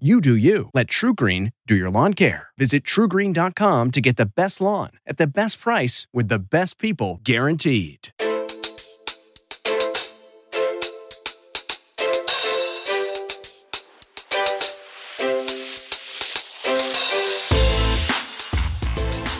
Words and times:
You 0.00 0.20
do 0.20 0.34
you. 0.34 0.70
Let 0.74 0.88
TruGreen 0.88 1.52
do 1.68 1.76
your 1.76 1.88
lawn 1.88 2.14
care. 2.14 2.48
Visit 2.58 2.82
trugreen.com 2.82 3.92
to 3.92 4.00
get 4.00 4.16
the 4.16 4.26
best 4.26 4.60
lawn 4.60 4.90
at 5.06 5.18
the 5.18 5.26
best 5.28 5.60
price 5.60 6.08
with 6.12 6.26
the 6.26 6.40
best 6.40 6.80
people 6.80 7.20
guaranteed. 7.22 8.08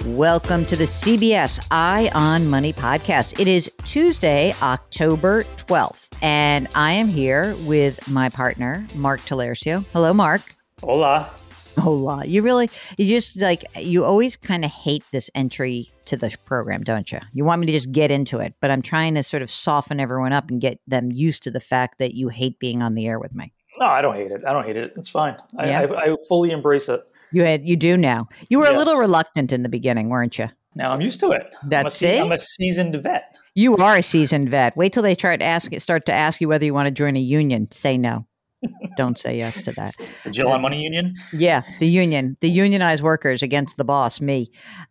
Welcome 0.07 0.65
to 0.67 0.77
the 0.77 0.85
CBS 0.85 1.59
Jill 1.59 2.17
on 2.17 2.47
Money 2.47 2.73
podcast. 2.73 3.41
It 3.41 3.49
is 3.49 3.69
Tuesday, 3.85 4.55
October 4.63 5.43
12th, 5.57 6.04
and 6.23 6.69
I 6.75 6.93
am 6.93 7.09
here 7.09 7.55
with 7.65 8.09
my 8.09 8.29
partner, 8.29 8.87
Mark 8.95 9.21
Talercio. 9.21 9.85
Hello, 9.93 10.13
Mark. 10.13 10.43
Hola. 10.83 11.31
Hola. 11.79 12.25
You 12.25 12.43
really, 12.43 12.71
you 12.97 13.07
just 13.07 13.37
like, 13.41 13.65
you 13.79 14.05
always 14.05 14.37
kind 14.37 14.65
of 14.65 14.71
hate 14.71 15.05
this 15.13 15.31
entry 15.35 15.93
to 16.05 16.17
the 16.17 16.37
program, 16.45 16.83
don't 16.85 17.11
you? 17.11 17.19
You 17.33 17.45
want 17.45 17.61
me 17.61 17.67
to 17.67 17.73
just 17.73 17.91
get 17.91 18.11
into 18.11 18.39
it, 18.39 18.55
but 18.61 18.71
I'm 18.71 18.83
trying 18.83 19.15
to 19.15 19.25
sort 19.25 19.43
of 19.43 19.51
soften 19.51 19.99
everyone 20.01 20.33
up 20.33 20.51
and 20.51 20.61
get 20.61 20.79
them 20.87 21.11
used 21.11 21.43
to 21.45 21.51
the 21.51 21.61
fact 21.61 21.99
that 21.99 22.15
you 22.15 22.29
hate 22.29 22.59
being 22.59 22.83
on 22.83 22.95
the 22.95 23.07
air 23.07 23.19
with 23.19 23.35
me. 23.35 23.53
No, 23.79 23.87
I 23.87 24.03
don't 24.03 24.15
hate 24.15 24.31
it. 24.31 24.43
I 24.47 24.53
don't 24.53 24.65
hate 24.65 24.77
it. 24.77 24.93
It's 24.97 25.09
fine. 25.09 25.37
I, 25.59 25.69
Yeah. 25.69 25.81
I, 25.81 26.13
I 26.13 26.17
fully 26.29 26.51
embrace 26.51 26.89
it. 26.89 27.03
You 27.33 27.43
had, 27.43 27.67
you 27.67 27.77
do 27.77 27.97
now. 27.97 28.29
You 28.49 28.61
were 28.61 28.67
a 28.67 28.77
little 28.77 28.97
reluctant 28.97 29.53
in 29.53 29.63
the 29.65 29.69
beginning, 29.69 30.09
weren't 30.11 30.39
you? 30.39 30.49
Now 30.75 30.91
I'm 30.91 31.01
used 31.01 31.21
to 31.21 31.31
it. 31.33 31.55
I'm 31.63 31.67
a, 31.67 31.71
That's 31.71 32.03
it? 32.03 32.21
I'm 32.21 32.33
a 32.33 32.39
seasoned 32.39 32.97
vet. 33.03 33.37
You 33.55 33.77
are 33.77 33.97
a 33.97 34.03
seasoned 34.03 34.51
vet. 34.51 34.77
Wait 34.77 34.93
till 34.93 35.03
they 35.03 35.15
try 35.15 35.37
to 35.37 35.45
ask, 35.45 35.73
start 35.79 36.07
to 36.07 36.13
ask 36.13 36.41
you 36.41 36.49
whether 36.49 36.65
you 36.65 36.75
want 36.75 36.87
to 36.87 36.91
join 36.91 37.17
a 37.17 37.21
union. 37.21 37.69
Say 37.71 37.97
no. 37.97 38.27
Don't 38.97 39.19
say 39.19 39.37
yes 39.37 39.61
to 39.63 39.73
that. 39.73 39.95
The 40.25 40.31
Jill 40.31 40.51
on 40.51 40.63
Money 40.63 40.83
Union. 40.83 41.15
Yeah, 41.33 41.63
the 41.81 41.87
union, 41.87 42.37
the 42.41 42.49
unionized 42.49 43.03
workers 43.03 43.43
against 43.43 43.77
the 43.77 43.85
boss, 43.85 44.21
me. 44.21 44.51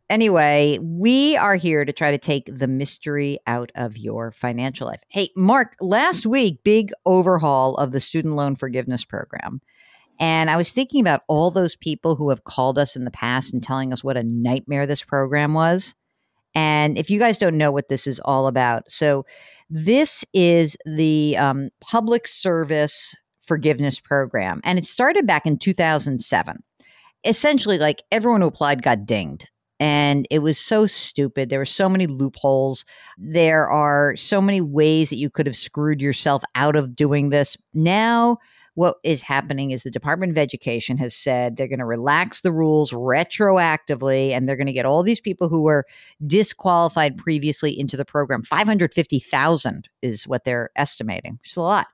Anyway, 0.09 0.77
we 0.81 1.35
are 1.37 1.55
here 1.55 1.85
to 1.85 1.93
try 1.93 2.11
to 2.11 2.17
take 2.17 2.45
the 2.45 2.67
mystery 2.67 3.39
out 3.47 3.71
of 3.75 3.97
your 3.97 4.31
financial 4.31 4.87
life. 4.87 5.01
Hey, 5.09 5.29
Mark, 5.35 5.75
last 5.81 6.25
week, 6.25 6.63
big 6.63 6.91
overhaul 7.05 7.75
of 7.77 7.91
the 7.91 7.99
student 7.99 8.35
loan 8.35 8.55
forgiveness 8.55 9.05
program. 9.05 9.61
And 10.19 10.49
I 10.49 10.57
was 10.57 10.71
thinking 10.71 11.01
about 11.01 11.21
all 11.27 11.51
those 11.51 11.75
people 11.75 12.15
who 12.15 12.29
have 12.29 12.43
called 12.43 12.77
us 12.77 12.95
in 12.95 13.05
the 13.05 13.11
past 13.11 13.53
and 13.53 13.63
telling 13.63 13.91
us 13.91 14.03
what 14.03 14.17
a 14.17 14.23
nightmare 14.23 14.85
this 14.85 15.03
program 15.03 15.53
was. 15.53 15.95
And 16.55 16.97
if 16.97 17.09
you 17.09 17.19
guys 17.19 17.37
don't 17.37 17.57
know 17.57 17.71
what 17.71 17.87
this 17.87 18.05
is 18.05 18.19
all 18.23 18.47
about, 18.47 18.91
so 18.91 19.25
this 19.69 20.23
is 20.33 20.77
the 20.85 21.35
um, 21.37 21.69
public 21.81 22.27
service 22.27 23.15
forgiveness 23.41 23.99
program, 23.99 24.61
and 24.63 24.77
it 24.77 24.85
started 24.85 25.25
back 25.25 25.45
in 25.45 25.57
2007. 25.57 26.63
Essentially, 27.25 27.77
like 27.77 28.03
everyone 28.11 28.41
who 28.41 28.47
applied 28.47 28.83
got 28.83 29.05
dinged. 29.05 29.47
And 29.79 30.27
it 30.29 30.39
was 30.39 30.57
so 30.57 30.85
stupid. 30.85 31.49
There 31.49 31.59
were 31.59 31.65
so 31.65 31.89
many 31.89 32.07
loopholes. 32.07 32.85
There 33.17 33.67
are 33.67 34.15
so 34.15 34.39
many 34.39 34.61
ways 34.61 35.09
that 35.09 35.17
you 35.17 35.29
could 35.29 35.45
have 35.45 35.55
screwed 35.55 35.99
yourself 35.99 36.43
out 36.55 36.75
of 36.75 36.95
doing 36.95 37.29
this. 37.29 37.57
Now, 37.73 38.37
what 38.75 38.97
is 39.03 39.21
happening 39.21 39.71
is 39.71 39.83
the 39.83 39.91
Department 39.91 40.31
of 40.31 40.37
Education 40.37 40.97
has 40.97 41.15
said 41.15 41.55
they're 41.55 41.67
going 41.67 41.79
to 41.79 41.85
relax 41.85 42.41
the 42.41 42.51
rules 42.51 42.91
retroactively 42.91 44.31
and 44.31 44.47
they're 44.47 44.55
going 44.55 44.67
to 44.67 44.73
get 44.73 44.85
all 44.85 45.03
these 45.03 45.19
people 45.19 45.49
who 45.49 45.61
were 45.61 45.85
disqualified 46.25 47.17
previously 47.17 47.77
into 47.77 47.97
the 47.97 48.05
program. 48.05 48.41
550,000 48.41 49.89
is 50.01 50.27
what 50.27 50.43
they're 50.43 50.71
estimating, 50.75 51.33
which 51.41 51.51
is 51.51 51.57
a 51.57 51.61
lot. 51.61 51.87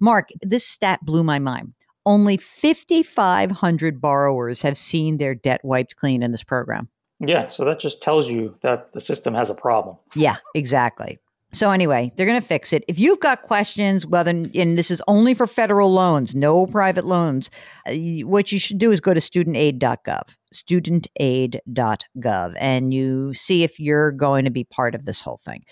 Mark, 0.00 0.28
this 0.42 0.66
stat 0.66 1.04
blew 1.04 1.22
my 1.22 1.38
mind. 1.38 1.74
Only 2.04 2.36
5,500 2.36 4.00
borrowers 4.00 4.62
have 4.62 4.76
seen 4.76 5.18
their 5.18 5.34
debt 5.34 5.60
wiped 5.64 5.96
clean 5.96 6.22
in 6.22 6.30
this 6.32 6.44
program. 6.44 6.88
Yeah, 7.18 7.48
so 7.48 7.64
that 7.64 7.80
just 7.80 8.02
tells 8.02 8.28
you 8.28 8.56
that 8.60 8.92
the 8.92 9.00
system 9.00 9.34
has 9.34 9.48
a 9.48 9.54
problem. 9.54 9.96
Yeah, 10.14 10.36
exactly. 10.54 11.18
So 11.56 11.70
anyway, 11.70 12.12
they're 12.14 12.26
going 12.26 12.38
to 12.38 12.46
fix 12.46 12.74
it. 12.74 12.84
If 12.86 12.98
you've 12.98 13.20
got 13.20 13.40
questions, 13.40 14.06
whether 14.06 14.28
and 14.28 14.76
this 14.76 14.90
is 14.90 15.00
only 15.08 15.32
for 15.32 15.46
federal 15.46 15.90
loans, 15.90 16.34
no 16.34 16.66
private 16.66 17.06
loans, 17.06 17.48
uh, 17.86 17.94
what 18.26 18.52
you 18.52 18.58
should 18.58 18.76
do 18.76 18.92
is 18.92 19.00
go 19.00 19.14
to 19.14 19.20
studentaid.gov, 19.20 20.36
studentaid.gov, 20.54 22.54
and 22.60 22.92
you 22.92 23.32
see 23.32 23.62
if 23.62 23.80
you're 23.80 24.12
going 24.12 24.44
to 24.44 24.50
be 24.50 24.64
part 24.64 24.94
of 24.94 25.06
this 25.06 25.22
whole 25.22 25.38
thing. 25.38 25.62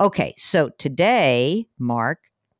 Okay, 0.00 0.34
so 0.36 0.70
today, 0.70 1.68
Mark, 1.78 2.18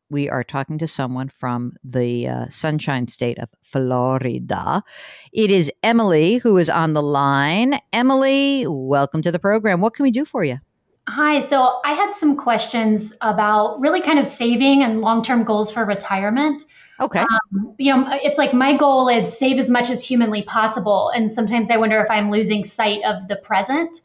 we 0.08 0.30
are 0.30 0.44
talking 0.44 0.78
to 0.78 0.86
someone 0.86 1.32
from 1.36 1.72
the 1.82 2.28
uh, 2.28 2.46
sunshine 2.48 3.08
state 3.08 3.40
of 3.40 3.48
Florida. 3.60 4.84
It 5.32 5.50
is 5.50 5.72
Emily 5.82 6.36
who 6.36 6.56
is 6.58 6.70
on 6.70 6.92
the 6.92 7.02
line. 7.02 7.80
Emily, 7.92 8.68
welcome 8.68 9.20
to 9.22 9.32
the 9.32 9.40
program. 9.40 9.80
What 9.80 9.94
can 9.94 10.04
we 10.04 10.12
do 10.12 10.24
for 10.24 10.44
you? 10.44 10.60
Hi. 11.08 11.40
So 11.40 11.80
I 11.86 11.94
had 11.94 12.12
some 12.12 12.36
questions 12.36 13.14
about 13.22 13.80
really 13.80 14.02
kind 14.02 14.18
of 14.18 14.26
saving 14.26 14.82
and 14.82 15.00
long 15.00 15.22
term 15.22 15.42
goals 15.42 15.70
for 15.70 15.86
retirement. 15.86 16.64
Okay. 17.00 17.24
You 17.78 17.94
know, 17.94 18.08
it's 18.10 18.36
like 18.36 18.52
my 18.52 18.76
goal 18.76 19.08
is 19.08 19.38
save 19.38 19.58
as 19.58 19.70
much 19.70 19.88
as 19.88 20.04
humanly 20.04 20.42
possible. 20.42 21.10
And 21.10 21.30
sometimes 21.30 21.70
I 21.70 21.78
wonder 21.78 21.98
if 22.00 22.10
I'm 22.10 22.30
losing 22.30 22.62
sight 22.62 23.02
of 23.04 23.26
the 23.26 23.36
present. 23.36 24.00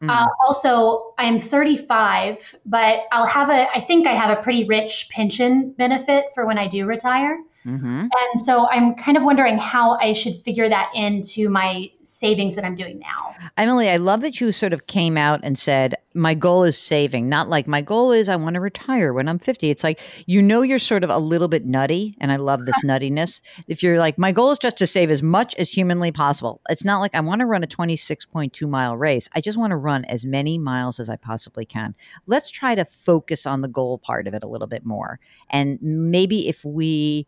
Mhm. 0.00 0.10
Uh, 0.10 0.28
also, 0.46 1.12
I'm 1.18 1.38
35, 1.38 2.54
but 2.64 3.04
I'll 3.12 3.26
have 3.26 3.50
a, 3.50 3.68
I 3.74 3.80
think 3.80 4.06
I 4.06 4.14
have 4.14 4.38
a 4.38 4.40
pretty 4.40 4.64
rich 4.64 5.08
pension 5.10 5.72
benefit 5.72 6.26
for 6.34 6.46
when 6.46 6.56
I 6.56 6.68
do 6.68 6.86
retire. 6.86 7.38
Mm-hmm. 7.66 8.06
And 8.12 8.44
so 8.44 8.68
I'm 8.68 8.94
kind 8.94 9.16
of 9.16 9.24
wondering 9.24 9.58
how 9.58 9.98
I 9.98 10.12
should 10.12 10.36
figure 10.44 10.68
that 10.68 10.90
into 10.94 11.48
my 11.48 11.90
savings 12.02 12.54
that 12.54 12.64
I'm 12.64 12.76
doing 12.76 13.00
now. 13.00 13.34
Emily, 13.56 13.90
I 13.90 13.96
love 13.96 14.20
that 14.20 14.40
you 14.40 14.52
sort 14.52 14.72
of 14.72 14.86
came 14.86 15.16
out 15.16 15.40
and 15.42 15.58
said, 15.58 15.96
My 16.14 16.34
goal 16.34 16.62
is 16.62 16.78
saving, 16.78 17.28
not 17.28 17.48
like 17.48 17.66
my 17.66 17.82
goal 17.82 18.12
is 18.12 18.28
I 18.28 18.36
want 18.36 18.54
to 18.54 18.60
retire 18.60 19.12
when 19.12 19.28
I'm 19.28 19.40
50. 19.40 19.68
It's 19.70 19.82
like, 19.82 20.00
you 20.26 20.40
know, 20.40 20.62
you're 20.62 20.78
sort 20.78 21.02
of 21.02 21.10
a 21.10 21.18
little 21.18 21.48
bit 21.48 21.66
nutty, 21.66 22.16
and 22.20 22.30
I 22.30 22.36
love 22.36 22.66
this 22.66 22.80
nuttiness. 22.84 23.40
If 23.66 23.82
you're 23.82 23.98
like, 23.98 24.16
My 24.16 24.30
goal 24.30 24.52
is 24.52 24.58
just 24.58 24.76
to 24.78 24.86
save 24.86 25.10
as 25.10 25.22
much 25.22 25.56
as 25.56 25.72
humanly 25.72 26.12
possible, 26.12 26.60
it's 26.70 26.84
not 26.84 27.00
like 27.00 27.14
I 27.14 27.20
want 27.20 27.40
to 27.40 27.46
run 27.46 27.64
a 27.64 27.66
26.2 27.66 28.68
mile 28.68 28.96
race. 28.96 29.28
I 29.34 29.40
just 29.40 29.58
want 29.58 29.72
to 29.72 29.76
run 29.76 30.04
as 30.04 30.24
many 30.24 30.56
miles 30.56 31.00
as 31.00 31.10
I 31.10 31.16
possibly 31.16 31.64
can. 31.64 31.96
Let's 32.26 32.50
try 32.50 32.76
to 32.76 32.84
focus 32.84 33.44
on 33.44 33.60
the 33.60 33.68
goal 33.68 33.98
part 33.98 34.28
of 34.28 34.34
it 34.34 34.44
a 34.44 34.48
little 34.48 34.68
bit 34.68 34.86
more. 34.86 35.18
And 35.50 35.78
maybe 35.82 36.48
if 36.48 36.64
we, 36.64 37.26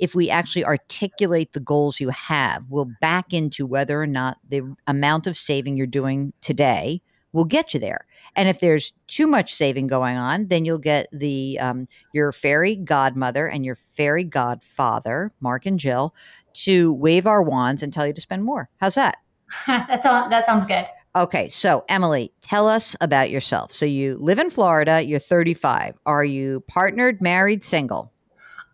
if 0.00 0.14
we 0.14 0.30
actually 0.30 0.64
articulate 0.64 1.52
the 1.52 1.60
goals 1.60 2.00
you 2.00 2.08
have, 2.08 2.64
we'll 2.68 2.90
back 3.00 3.32
into 3.32 3.66
whether 3.66 4.00
or 4.00 4.06
not 4.06 4.38
the 4.48 4.62
amount 4.86 5.26
of 5.26 5.36
saving 5.36 5.76
you're 5.76 5.86
doing 5.86 6.32
today 6.40 7.02
will 7.32 7.44
get 7.44 7.72
you 7.72 7.78
there. 7.78 8.06
And 8.34 8.48
if 8.48 8.60
there's 8.60 8.92
too 9.06 9.26
much 9.26 9.54
saving 9.54 9.86
going 9.86 10.16
on, 10.16 10.48
then 10.48 10.64
you'll 10.64 10.78
get 10.78 11.06
the 11.12 11.58
um, 11.60 11.86
your 12.12 12.32
fairy 12.32 12.76
godmother 12.76 13.46
and 13.46 13.64
your 13.64 13.76
fairy 13.96 14.24
godfather, 14.24 15.32
Mark 15.40 15.66
and 15.66 15.78
Jill, 15.78 16.14
to 16.54 16.92
wave 16.94 17.26
our 17.26 17.42
wands 17.42 17.82
and 17.82 17.92
tell 17.92 18.06
you 18.06 18.12
to 18.12 18.20
spend 18.20 18.42
more. 18.42 18.68
How's 18.78 18.94
that? 18.94 19.18
That's 19.66 20.06
all, 20.06 20.28
that 20.30 20.44
sounds 20.44 20.64
good. 20.64 20.86
Okay, 21.14 21.48
so 21.48 21.84
Emily, 21.88 22.32
tell 22.40 22.68
us 22.68 22.96
about 23.00 23.30
yourself. 23.30 23.72
So 23.72 23.84
you 23.84 24.16
live 24.18 24.38
in 24.38 24.48
Florida, 24.48 25.04
you're 25.04 25.18
35. 25.18 25.98
Are 26.06 26.24
you 26.24 26.62
partnered, 26.68 27.20
married, 27.20 27.64
single? 27.64 28.12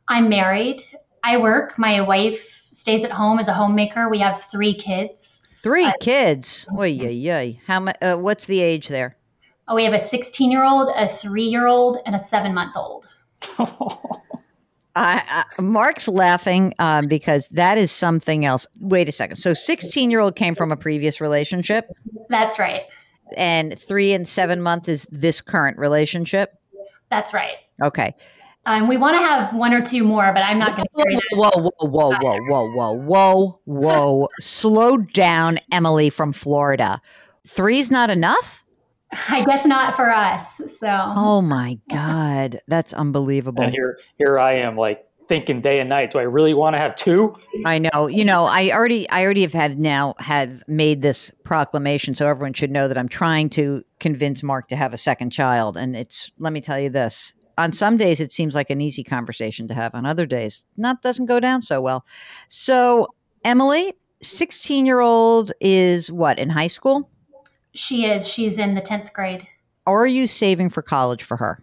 I'm 0.08 0.28
married. 0.28 0.84
I 1.26 1.36
work. 1.38 1.76
My 1.76 2.00
wife 2.00 2.46
stays 2.72 3.02
at 3.02 3.10
home 3.10 3.40
as 3.40 3.48
a 3.48 3.52
homemaker. 3.52 4.08
We 4.08 4.20
have 4.20 4.44
three 4.44 4.74
kids. 4.74 5.42
Three 5.58 5.86
Uh, 5.86 5.92
kids. 6.00 6.66
Oy, 6.78 6.96
oy, 7.02 7.30
oy. 7.30 7.60
How 7.66 7.80
mu- 7.80 7.92
uh, 8.00 8.14
What's 8.14 8.46
the 8.46 8.62
age 8.62 8.86
there? 8.86 9.16
Oh, 9.66 9.74
We 9.74 9.82
have 9.82 9.92
a 9.92 9.98
16 9.98 10.52
year 10.52 10.62
old, 10.62 10.92
a 10.94 11.08
three 11.08 11.42
year 11.42 11.66
old, 11.66 11.98
and 12.06 12.14
a 12.14 12.18
seven 12.18 12.54
month 12.54 12.76
old. 12.76 13.08
I, 14.94 15.20
I, 15.58 15.60
Mark's 15.60 16.06
laughing 16.06 16.72
um, 16.78 17.08
because 17.08 17.48
that 17.48 17.76
is 17.76 17.90
something 17.90 18.44
else. 18.44 18.66
Wait 18.80 19.08
a 19.08 19.12
second. 19.12 19.36
So, 19.36 19.52
16 19.52 20.10
year 20.10 20.20
old 20.20 20.36
came 20.36 20.54
from 20.54 20.70
a 20.70 20.76
previous 20.76 21.20
relationship, 21.20 21.90
That's 22.30 22.58
right. 22.58 22.82
And 23.36 23.76
three 23.76 24.12
and 24.12 24.26
seven 24.28 24.62
month 24.62 24.88
is 24.88 25.06
this 25.10 25.40
current 25.40 25.76
relationship. 25.76 26.54
That's 27.10 27.34
right. 27.34 27.56
Okay. 27.82 28.14
Um, 28.66 28.88
we 28.88 28.96
want 28.96 29.14
to 29.14 29.20
have 29.20 29.54
one 29.54 29.72
or 29.72 29.80
two 29.80 30.02
more, 30.02 30.32
but 30.34 30.40
I'm 30.40 30.58
not 30.58 30.76
going 30.76 30.86
to 30.86 31.02
carry 31.02 31.14
that. 31.14 31.22
Whoa, 31.32 31.70
whoa, 31.78 31.88
whoa, 31.88 32.16
whoa, 32.18 32.40
whoa, 32.40 32.68
whoa, 32.68 32.92
whoa, 32.92 33.60
whoa. 33.64 34.28
Slow 34.40 34.96
down, 34.96 35.58
Emily 35.70 36.10
from 36.10 36.32
Florida. 36.32 37.00
Three's 37.46 37.92
not 37.92 38.10
enough? 38.10 38.64
I 39.28 39.44
guess 39.44 39.64
not 39.64 39.94
for 39.94 40.10
us. 40.10 40.60
So. 40.78 40.88
Oh 40.90 41.40
my 41.40 41.78
God. 41.88 42.60
That's 42.66 42.92
unbelievable. 42.92 43.62
And 43.62 43.72
here, 43.72 44.00
here 44.18 44.36
I 44.36 44.54
am, 44.54 44.76
like 44.76 45.06
thinking 45.28 45.60
day 45.60 45.78
and 45.78 45.88
night. 45.88 46.10
Do 46.10 46.18
I 46.18 46.22
really 46.22 46.52
want 46.52 46.74
to 46.74 46.78
have 46.78 46.96
two? 46.96 47.34
I 47.64 47.78
know. 47.78 48.08
You 48.08 48.24
know, 48.24 48.46
I 48.46 48.70
already, 48.70 49.08
I 49.10 49.22
already 49.22 49.42
have 49.42 49.52
had 49.52 49.78
now 49.78 50.14
had 50.18 50.64
made 50.66 51.02
this 51.02 51.30
proclamation, 51.44 52.14
so 52.14 52.26
everyone 52.26 52.52
should 52.52 52.72
know 52.72 52.88
that 52.88 52.98
I'm 52.98 53.08
trying 53.08 53.48
to 53.50 53.84
convince 54.00 54.42
Mark 54.42 54.66
to 54.68 54.76
have 54.76 54.92
a 54.92 54.98
second 54.98 55.30
child. 55.30 55.76
And 55.76 55.94
it's, 55.94 56.32
let 56.40 56.52
me 56.52 56.60
tell 56.60 56.80
you 56.80 56.90
this: 56.90 57.32
on 57.58 57.72
some 57.72 57.96
days 57.96 58.20
it 58.20 58.32
seems 58.32 58.54
like 58.54 58.70
an 58.70 58.80
easy 58.80 59.02
conversation 59.04 59.68
to 59.68 59.74
have. 59.74 59.94
On 59.94 60.06
other 60.06 60.26
days, 60.26 60.66
not 60.76 61.02
doesn't 61.02 61.26
go 61.26 61.40
down 61.40 61.62
so 61.62 61.80
well. 61.80 62.04
So, 62.48 63.08
Emily, 63.44 63.94
16 64.22 64.86
year 64.86 65.00
old 65.00 65.52
is 65.60 66.10
what 66.10 66.38
in 66.38 66.50
high 66.50 66.66
school? 66.66 67.10
She 67.74 68.06
is. 68.06 68.26
She's 68.26 68.58
in 68.58 68.74
the 68.74 68.80
10th 68.80 69.12
grade. 69.12 69.46
Or 69.86 70.02
are 70.02 70.06
you 70.06 70.26
saving 70.26 70.70
for 70.70 70.82
college 70.82 71.22
for 71.22 71.36
her? 71.36 71.62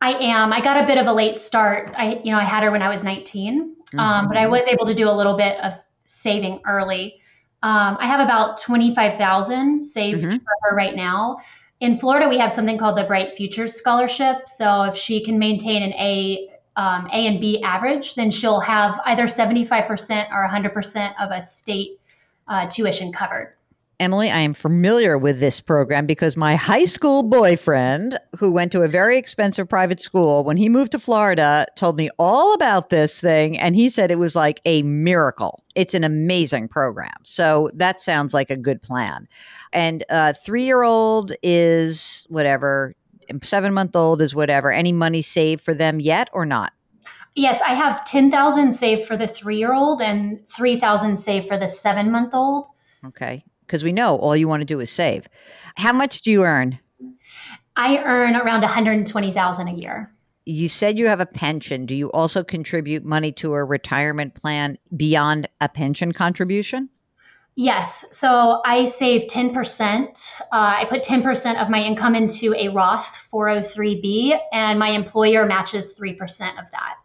I 0.00 0.14
am. 0.14 0.52
I 0.52 0.60
got 0.60 0.82
a 0.82 0.86
bit 0.86 0.98
of 0.98 1.06
a 1.06 1.12
late 1.12 1.38
start. 1.38 1.92
I, 1.96 2.20
you 2.24 2.32
know, 2.32 2.38
I 2.38 2.44
had 2.44 2.64
her 2.64 2.70
when 2.70 2.82
I 2.82 2.92
was 2.92 3.04
19, 3.04 3.76
mm-hmm. 3.76 3.98
um, 3.98 4.28
but 4.28 4.36
I 4.36 4.46
was 4.46 4.66
able 4.66 4.86
to 4.86 4.94
do 4.94 5.08
a 5.08 5.12
little 5.12 5.36
bit 5.36 5.60
of 5.60 5.74
saving 6.04 6.60
early. 6.66 7.20
Um, 7.62 7.96
I 8.00 8.06
have 8.06 8.18
about 8.18 8.58
25,000 8.58 9.80
saved 9.80 10.22
mm-hmm. 10.22 10.36
for 10.36 10.52
her 10.62 10.76
right 10.76 10.96
now. 10.96 11.38
In 11.82 11.98
Florida, 11.98 12.28
we 12.28 12.38
have 12.38 12.52
something 12.52 12.78
called 12.78 12.96
the 12.96 13.02
Bright 13.02 13.36
Futures 13.36 13.74
Scholarship. 13.74 14.48
So 14.48 14.84
if 14.84 14.96
she 14.96 15.24
can 15.24 15.36
maintain 15.36 15.82
an 15.82 15.92
A, 15.94 16.48
um, 16.76 17.08
A 17.12 17.26
and 17.26 17.40
B 17.40 17.60
average, 17.60 18.14
then 18.14 18.30
she'll 18.30 18.60
have 18.60 19.00
either 19.04 19.24
75% 19.24 20.30
or 20.30 20.48
100% 20.48 21.14
of 21.20 21.32
a 21.32 21.42
state 21.42 21.98
uh, 22.46 22.68
tuition 22.68 23.12
covered. 23.12 23.54
Emily, 24.02 24.32
I 24.32 24.40
am 24.40 24.52
familiar 24.52 25.16
with 25.16 25.38
this 25.38 25.60
program 25.60 26.06
because 26.06 26.36
my 26.36 26.56
high 26.56 26.86
school 26.86 27.22
boyfriend, 27.22 28.18
who 28.36 28.50
went 28.50 28.72
to 28.72 28.82
a 28.82 28.88
very 28.88 29.16
expensive 29.16 29.68
private 29.68 30.00
school, 30.00 30.42
when 30.42 30.56
he 30.56 30.68
moved 30.68 30.90
to 30.90 30.98
Florida, 30.98 31.66
told 31.76 31.96
me 31.96 32.10
all 32.18 32.52
about 32.52 32.90
this 32.90 33.20
thing. 33.20 33.56
And 33.56 33.76
he 33.76 33.88
said 33.88 34.10
it 34.10 34.18
was 34.18 34.34
like 34.34 34.60
a 34.64 34.82
miracle. 34.82 35.62
It's 35.76 35.94
an 35.94 36.02
amazing 36.02 36.66
program. 36.66 37.14
So 37.22 37.70
that 37.74 38.00
sounds 38.00 38.34
like 38.34 38.50
a 38.50 38.56
good 38.56 38.82
plan. 38.82 39.28
And 39.72 40.02
uh, 40.10 40.32
three 40.32 40.64
year 40.64 40.82
old 40.82 41.32
is 41.40 42.26
whatever, 42.28 42.96
seven 43.40 43.72
month 43.72 43.94
old 43.94 44.20
is 44.20 44.34
whatever. 44.34 44.72
Any 44.72 44.90
money 44.90 45.22
saved 45.22 45.62
for 45.62 45.74
them 45.74 46.00
yet 46.00 46.28
or 46.32 46.44
not? 46.44 46.72
Yes, 47.36 47.62
I 47.62 47.74
have 47.74 48.04
10,000 48.04 48.72
saved 48.72 49.06
for 49.06 49.16
the 49.16 49.28
three 49.28 49.58
year 49.58 49.72
old 49.72 50.02
and 50.02 50.44
3,000 50.48 51.14
saved 51.14 51.46
for 51.46 51.56
the 51.56 51.68
seven 51.68 52.10
month 52.10 52.34
old. 52.34 52.66
Okay 53.06 53.44
because 53.72 53.82
we 53.82 53.90
know 53.90 54.16
all 54.18 54.36
you 54.36 54.46
want 54.46 54.60
to 54.60 54.66
do 54.66 54.80
is 54.80 54.90
save. 54.90 55.26
How 55.76 55.94
much 55.94 56.20
do 56.20 56.30
you 56.30 56.44
earn? 56.44 56.78
I 57.74 58.02
earn 58.04 58.36
around 58.36 58.60
120,000 58.60 59.68
a 59.68 59.72
year. 59.72 60.12
You 60.44 60.68
said 60.68 60.98
you 60.98 61.06
have 61.06 61.20
a 61.20 61.26
pension. 61.26 61.86
Do 61.86 61.94
you 61.94 62.12
also 62.12 62.44
contribute 62.44 63.02
money 63.02 63.32
to 63.32 63.54
a 63.54 63.64
retirement 63.64 64.34
plan 64.34 64.76
beyond 64.94 65.48
a 65.62 65.70
pension 65.70 66.12
contribution? 66.12 66.90
Yes. 67.54 68.04
So 68.10 68.60
I 68.66 68.84
save 68.84 69.28
10%. 69.28 70.32
Uh, 70.42 70.44
I 70.52 70.84
put 70.90 71.02
10% 71.02 71.62
of 71.62 71.70
my 71.70 71.82
income 71.82 72.14
into 72.14 72.54
a 72.54 72.68
Roth 72.68 73.26
403B, 73.32 74.38
and 74.52 74.78
my 74.78 74.90
employer 74.90 75.46
matches 75.46 75.98
3% 75.98 76.18
of 76.58 76.70
that. 76.72 76.96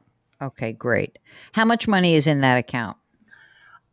Okay, 0.41 0.73
great. 0.73 1.17
How 1.53 1.63
much 1.63 1.87
money 1.87 2.15
is 2.15 2.27
in 2.27 2.41
that 2.41 2.57
account? 2.57 2.97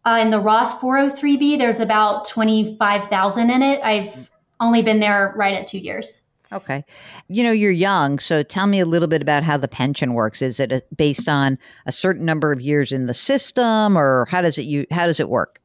Uh, 0.07 0.19
in 0.21 0.31
the 0.31 0.39
Roth 0.41 0.81
403b, 0.81 1.59
there's 1.59 1.81
about 1.81 2.27
25,000 2.27 3.51
in 3.51 3.63
it. 3.63 3.81
I've 3.83 4.31
only 4.61 4.83
been 4.83 5.01
there 5.01 5.33
right 5.37 5.55
at 5.55 5.67
two 5.67 5.79
years. 5.79 6.23
Okay. 6.53 6.85
You 7.29 7.43
know, 7.43 7.51
you're 7.51 7.73
young, 7.73 8.19
so 8.19 8.43
tell 8.43 8.67
me 8.67 8.79
a 8.79 8.85
little 8.85 9.09
bit 9.09 9.23
about 9.23 9.43
how 9.43 9.57
the 9.57 9.67
pension 9.67 10.15
works. 10.15 10.41
Is 10.41 10.61
it 10.61 10.71
a, 10.71 10.83
based 10.95 11.29
on 11.29 11.59
a 11.87 11.93
certain 11.93 12.25
number 12.25 12.53
of 12.53 12.61
years 12.61 12.93
in 12.93 13.07
the 13.07 13.15
system 13.15 13.99
or 13.99 14.27
how 14.27 14.41
does 14.41 14.57
it 14.57 14.63
you 14.63 14.87
how 14.91 15.07
does 15.07 15.19
it 15.19 15.29
work? 15.29 15.61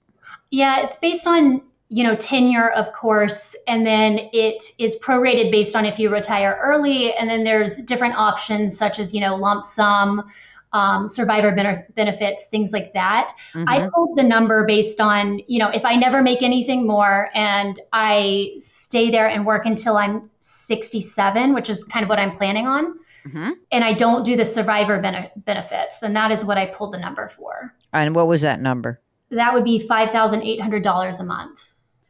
Yeah, 0.50 0.82
it's 0.82 0.96
based 0.96 1.28
on, 1.28 1.62
you 1.90 2.04
know, 2.04 2.16
tenure 2.16 2.72
of 2.72 2.92
course, 2.94 3.56
and 3.68 3.86
then 3.86 4.20
it 4.34 4.64
is 4.80 4.98
prorated 4.98 5.52
based 5.52 5.76
on 5.76 5.86
if 5.86 6.00
you 6.00 6.10
retire 6.10 6.58
early 6.60 7.14
and 7.14 7.30
then 7.30 7.44
there's 7.44 7.78
different 7.84 8.16
options 8.16 8.76
such 8.76 8.98
as, 8.98 9.14
you 9.14 9.20
know, 9.20 9.36
lump 9.36 9.66
sum, 9.66 10.28
um, 10.72 11.08
survivor 11.08 11.52
benefits, 11.96 12.46
things 12.46 12.72
like 12.72 12.94
that. 12.94 13.32
Mm-hmm. 13.54 13.68
I 13.68 13.90
pulled 13.94 14.18
the 14.18 14.24
number 14.24 14.66
based 14.66 15.02
on, 15.02 15.42
you 15.48 15.60
know, 15.60 15.70
if 15.70 15.84
I 15.84 15.96
never 15.96 16.22
make 16.22 16.44
anything 16.44 16.86
more 16.86 17.30
and 17.34 17.80
I 17.92 18.52
stay 18.58 19.10
there 19.10 19.28
and 19.28 19.46
work 19.46 19.66
until 19.66 19.98
I'm 19.98 20.30
67, 20.40 21.54
which 21.54 21.70
is 21.70 21.84
kind 21.84 22.04
of 22.04 22.10
what 22.10 22.20
I'm 22.20 22.36
planning 22.36 22.68
on, 22.68 23.00
mm-hmm. 23.26 23.52
and 23.72 23.84
I 23.84 23.94
don't 23.94 24.24
do 24.24 24.36
the 24.36 24.46
survivor 24.46 25.00
ben- 25.00 25.32
benefits, 25.38 26.00
then 26.00 26.14
that 26.14 26.32
is 26.32 26.46
what 26.46 26.58
I 26.58 26.68
pulled 26.68 26.94
the 26.94 27.00
number 27.00 27.30
for. 27.30 27.74
And 27.92 28.16
what 28.16 28.28
was 28.28 28.42
that 28.42 28.62
number? 28.62 29.02
That 29.32 29.54
would 29.54 29.64
be 29.64 29.88
$5,800 29.88 31.20
a 31.20 31.24
month. 31.24 31.60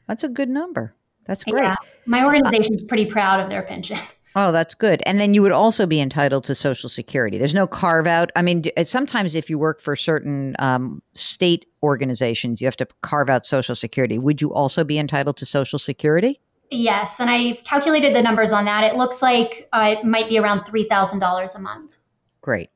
That's 0.08 0.24
a 0.24 0.30
good 0.30 0.50
number. 0.50 0.96
That's 1.26 1.44
great. 1.44 1.64
Yeah. 1.64 1.76
My 2.06 2.26
organization 2.26 2.76
is 2.76 2.84
pretty 2.86 3.06
proud 3.06 3.40
of 3.40 3.50
their 3.50 3.62
pension. 3.62 4.00
Oh, 4.36 4.52
that's 4.52 4.76
good. 4.76 5.02
And 5.06 5.20
then 5.20 5.34
you 5.34 5.42
would 5.42 5.52
also 5.52 5.86
be 5.86 6.00
entitled 6.00 6.44
to 6.46 6.56
Social 6.56 6.88
Security. 6.88 7.38
There's 7.38 7.56
no 7.56 7.66
carve 7.66 8.06
out. 8.06 8.32
I 8.36 8.42
mean, 8.42 8.64
sometimes 8.84 9.34
if 9.34 9.50
you 9.50 9.58
work 9.58 9.82
for 9.82 9.96
certain 9.96 10.56
um, 10.60 11.02
state 11.16 11.66
organizations, 11.82 12.62
you 12.62 12.68
have 12.68 12.78
to 12.78 12.88
carve 13.02 13.30
out 13.30 13.46
Social 13.46 13.76
Security. 13.76 14.20
Would 14.20 14.42
you 14.42 14.54
also 14.54 14.84
be 14.84 15.00
entitled 15.00 15.38
to 15.38 15.46
Social 15.46 15.80
Security? 15.80 16.40
Yes. 16.70 17.20
And 17.20 17.30
I've 17.30 17.64
calculated 17.64 18.16
the 18.16 18.22
numbers 18.22 18.54
on 18.54 18.66
that. 18.66 18.84
It 18.84 18.96
looks 18.96 19.24
like 19.24 19.68
uh, 19.74 19.96
it 19.98 20.06
might 20.06 20.30
be 20.30 20.38
around 20.38 20.66
$3,000 20.66 21.56
a 21.56 21.60
month. 21.60 21.98
Great. 22.42 22.70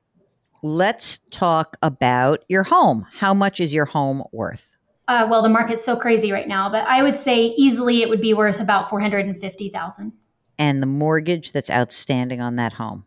Let's 0.63 1.19
talk 1.29 1.77
about 1.83 2.43
your 2.49 2.63
home. 2.63 3.05
How 3.13 3.33
much 3.33 3.59
is 3.59 3.73
your 3.73 3.85
home 3.85 4.23
worth? 4.31 4.67
Uh, 5.07 5.27
well, 5.29 5.43
the 5.43 5.49
market's 5.49 5.83
so 5.83 5.95
crazy 5.97 6.31
right 6.31 6.47
now, 6.47 6.69
but 6.69 6.87
I 6.87 7.03
would 7.03 7.17
say 7.17 7.47
easily 7.57 8.01
it 8.01 8.09
would 8.09 8.21
be 8.21 8.33
worth 8.33 8.59
about 8.59 8.89
450000 8.89 10.13
and 10.57 10.81
the 10.81 10.87
mortgage 10.87 11.51
that's 11.51 11.69
outstanding 11.69 12.41
on 12.41 12.55
that 12.57 12.73
home? 12.73 13.05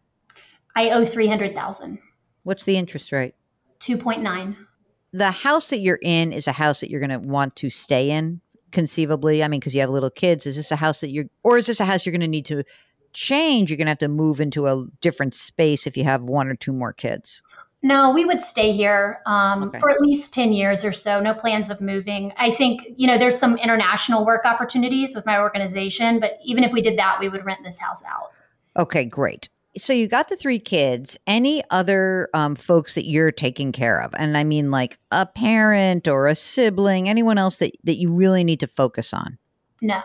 I 0.75 0.91
owe 0.91 1.05
300,000. 1.05 1.99
What's 2.43 2.65
the 2.65 2.77
interest 2.77 3.13
rate? 3.13 3.35
2.9. 3.81 4.57
The 5.13 5.31
house 5.31 5.71
that 5.71 5.81
you're 5.81 5.99
in 6.03 6.33
is 6.33 6.47
a 6.47 6.53
house 6.53 6.81
that 6.81 6.91
you're 6.91 7.01
going 7.01 7.11
to 7.11 7.19
want 7.19 7.57
to 7.57 7.71
stay 7.71 8.11
in 8.11 8.41
conceivably. 8.73 9.43
I 9.43 9.49
mean, 9.49 9.61
because 9.61 9.75
you 9.75 9.81
have 9.81 9.91
little 9.91 10.11
kids. 10.11 10.47
Is 10.47 10.57
this 10.57 10.71
a 10.71 10.77
house 10.77 11.01
that 11.01 11.11
you're, 11.11 11.27
or 11.43 11.57
is 11.57 11.67
this 11.67 11.81
a 11.81 11.85
house 11.85 12.05
you're 12.05 12.13
going 12.13 12.21
to 12.21 12.29
need 12.29 12.47
to 12.47 12.65
change? 13.13 13.71
You're 13.71 13.79
going 13.79 13.87
to 13.87 13.93
have 13.93 13.99
to 13.99 14.09
move 14.09 14.41
into 14.41 14.67
a 14.67 14.85
different 15.01 15.35
space 15.35 15.87
if 15.87 15.97
you 15.97 16.05
have 16.05 16.23
one 16.23 16.49
or 16.49 16.55
two 16.55 16.73
more 16.73 16.93
kids. 16.93 17.43
No, 17.87 18.11
we 18.11 18.25
would 18.25 18.43
stay 18.43 18.73
here 18.73 19.21
um, 19.27 19.63
okay. 19.63 19.79
for 19.79 19.91
at 19.91 20.01
least 20.01 20.35
10 20.35 20.53
years 20.53 20.85
or 20.85 20.93
so. 20.93 21.21
No 21.21 21.35
plans 21.35 21.71
of 21.71 21.81
moving. 21.81 22.33
I 22.37 22.51
think, 22.51 22.85
you 22.97 23.07
know, 23.07 23.17
there's 23.17 23.39
some 23.39 23.57
international 23.59 24.27
work 24.27 24.45
opportunities 24.45 25.15
with 25.15 25.25
my 25.25 25.39
organization, 25.39 26.19
but 26.19 26.33
even 26.43 26.65
if 26.65 26.73
we 26.73 26.83
did 26.83 26.99
that, 26.99 27.21
we 27.21 27.29
would 27.29 27.45
rent 27.45 27.61
this 27.63 27.79
house 27.79 28.03
out. 28.03 28.33
Okay, 28.77 29.05
great. 29.05 29.49
So 29.77 29.93
you 29.93 30.09
got 30.09 30.27
the 30.27 30.35
three 30.35 30.59
kids. 30.59 31.17
Any 31.29 31.63
other 31.71 32.29
um, 32.35 32.57
folks 32.57 32.97
that 32.97 33.07
you're 33.07 33.31
taking 33.31 33.71
care 33.71 34.03
of? 34.03 34.13
And 34.19 34.37
I 34.37 34.43
mean, 34.43 34.73
like 34.73 34.99
a 35.13 35.25
parent 35.25 36.09
or 36.09 36.27
a 36.27 36.35
sibling, 36.35 37.09
anyone 37.09 37.39
else 37.39 37.59
that, 37.59 37.71
that 37.85 37.99
you 37.99 38.13
really 38.13 38.43
need 38.43 38.59
to 38.59 38.67
focus 38.67 39.15
on? 39.15 39.39
No. 39.81 40.01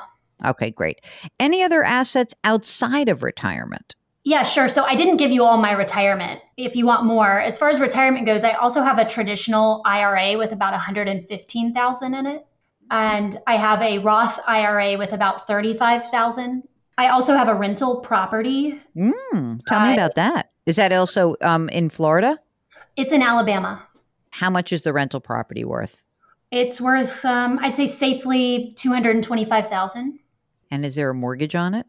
Okay, 0.46 0.70
great. 0.70 1.02
Any 1.40 1.64
other 1.64 1.84
assets 1.84 2.36
outside 2.44 3.10
of 3.10 3.24
retirement? 3.24 3.96
Yeah, 4.24 4.44
sure. 4.44 4.70
So 4.70 4.84
I 4.84 4.96
didn't 4.96 5.18
give 5.18 5.32
you 5.32 5.44
all 5.44 5.58
my 5.58 5.72
retirement. 5.72 6.42
If 6.56 6.76
you 6.76 6.86
want 6.86 7.06
more, 7.06 7.40
as 7.40 7.58
far 7.58 7.70
as 7.70 7.80
retirement 7.80 8.26
goes, 8.28 8.44
I 8.44 8.52
also 8.52 8.82
have 8.82 9.00
a 9.00 9.06
traditional 9.06 9.82
IRA 9.86 10.38
with 10.38 10.52
about 10.52 10.74
115,000 10.74 12.14
in 12.14 12.26
it, 12.28 12.46
and 12.92 13.36
I 13.48 13.58
have 13.58 13.82
a 13.82 13.98
Roth 13.98 14.40
IRA 14.46 14.98
with 14.98 15.12
about 15.12 15.48
35,000. 15.48 16.64
I 16.98 17.08
also 17.08 17.36
have 17.36 17.48
a 17.48 17.56
rental 17.56 18.02
property. 18.02 18.80
Mm, 18.96 19.62
tell 19.66 19.80
uh, 19.80 19.88
me 19.88 19.94
about 19.94 20.16
that. 20.16 20.52
Is 20.68 20.76
that 20.76 20.94
also 20.94 21.36
um, 21.42 21.68
in 21.70 21.90
Florida? 21.90 22.38
It's 22.96 23.12
in 23.12 23.24
Alabama. 23.24 23.82
How 24.30 24.52
much 24.52 24.72
is 24.72 24.84
the 24.84 24.94
rental 24.94 25.20
property 25.20 25.64
worth? 25.64 25.98
It's 26.52 26.80
worth, 26.80 27.24
um, 27.26 27.60
I'd 27.62 27.76
say, 27.76 27.88
safely 27.88 28.74
225,000. 28.78 30.20
And 30.70 30.86
is 30.86 30.96
there 30.96 31.10
a 31.10 31.14
mortgage 31.14 31.56
on 31.56 31.74
it? 31.74 31.88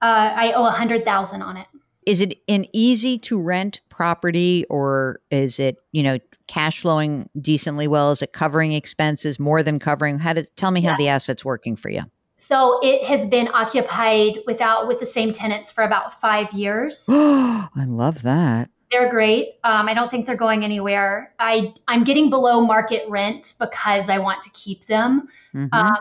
Uh, 0.00 0.32
I 0.34 0.52
owe 0.52 0.66
a 0.66 0.70
hundred 0.70 1.04
thousand 1.04 1.42
on 1.42 1.56
it. 1.56 1.66
Is 2.06 2.20
it 2.20 2.38
an 2.48 2.66
easy 2.72 3.18
to 3.20 3.40
rent 3.40 3.80
property, 3.88 4.64
or 4.68 5.20
is 5.30 5.58
it 5.58 5.76
you 5.92 6.02
know 6.02 6.18
cash 6.46 6.80
flowing 6.80 7.28
decently 7.40 7.86
well? 7.86 8.12
Is 8.12 8.22
it 8.22 8.32
covering 8.32 8.72
expenses 8.72 9.38
more 9.38 9.62
than 9.62 9.78
covering? 9.78 10.18
How 10.18 10.32
to 10.32 10.44
tell 10.56 10.70
me 10.70 10.80
yeah. 10.80 10.90
how 10.92 10.96
the 10.96 11.08
asset's 11.08 11.44
working 11.44 11.76
for 11.76 11.88
you? 11.88 12.02
So 12.42 12.80
it 12.82 13.04
has 13.04 13.24
been 13.26 13.48
occupied 13.54 14.40
without 14.46 14.88
with 14.88 14.98
the 14.98 15.06
same 15.06 15.32
tenants 15.32 15.70
for 15.70 15.84
about 15.84 16.20
five 16.20 16.52
years. 16.52 17.06
I 17.10 17.68
love 17.86 18.22
that. 18.22 18.68
They're 18.90 19.08
great. 19.08 19.54
Um, 19.62 19.88
I 19.88 19.94
don't 19.94 20.10
think 20.10 20.26
they're 20.26 20.34
going 20.34 20.64
anywhere. 20.64 21.32
I 21.38 21.72
I'm 21.86 22.02
getting 22.02 22.30
below 22.30 22.60
market 22.60 23.08
rent 23.08 23.54
because 23.60 24.08
I 24.08 24.18
want 24.18 24.42
to 24.42 24.50
keep 24.50 24.86
them. 24.86 25.28
Mhm. 25.54 25.68
Um, 25.72 25.96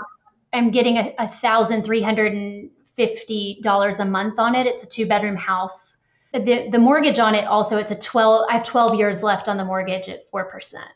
I'm 0.51 0.71
getting 0.71 0.97
a, 0.97 1.13
a 1.19 1.27
thousand 1.27 1.83
three 1.83 2.01
hundred 2.01 2.33
and 2.33 2.71
fifty 2.95 3.59
dollars 3.61 3.99
a 3.99 4.05
month 4.05 4.39
on 4.39 4.55
it. 4.55 4.67
It's 4.67 4.83
a 4.83 4.87
two 4.87 5.05
bedroom 5.05 5.35
house. 5.35 5.97
The 6.33 6.69
the 6.71 6.79
mortgage 6.79 7.19
on 7.19 7.35
it 7.35 7.45
also 7.45 7.77
it's 7.77 7.91
a 7.91 7.95
twelve. 7.95 8.45
I 8.49 8.53
have 8.53 8.63
twelve 8.63 8.95
years 8.95 9.23
left 9.23 9.47
on 9.47 9.57
the 9.57 9.65
mortgage 9.65 10.07
at 10.07 10.29
four 10.29 10.45
percent. 10.45 10.89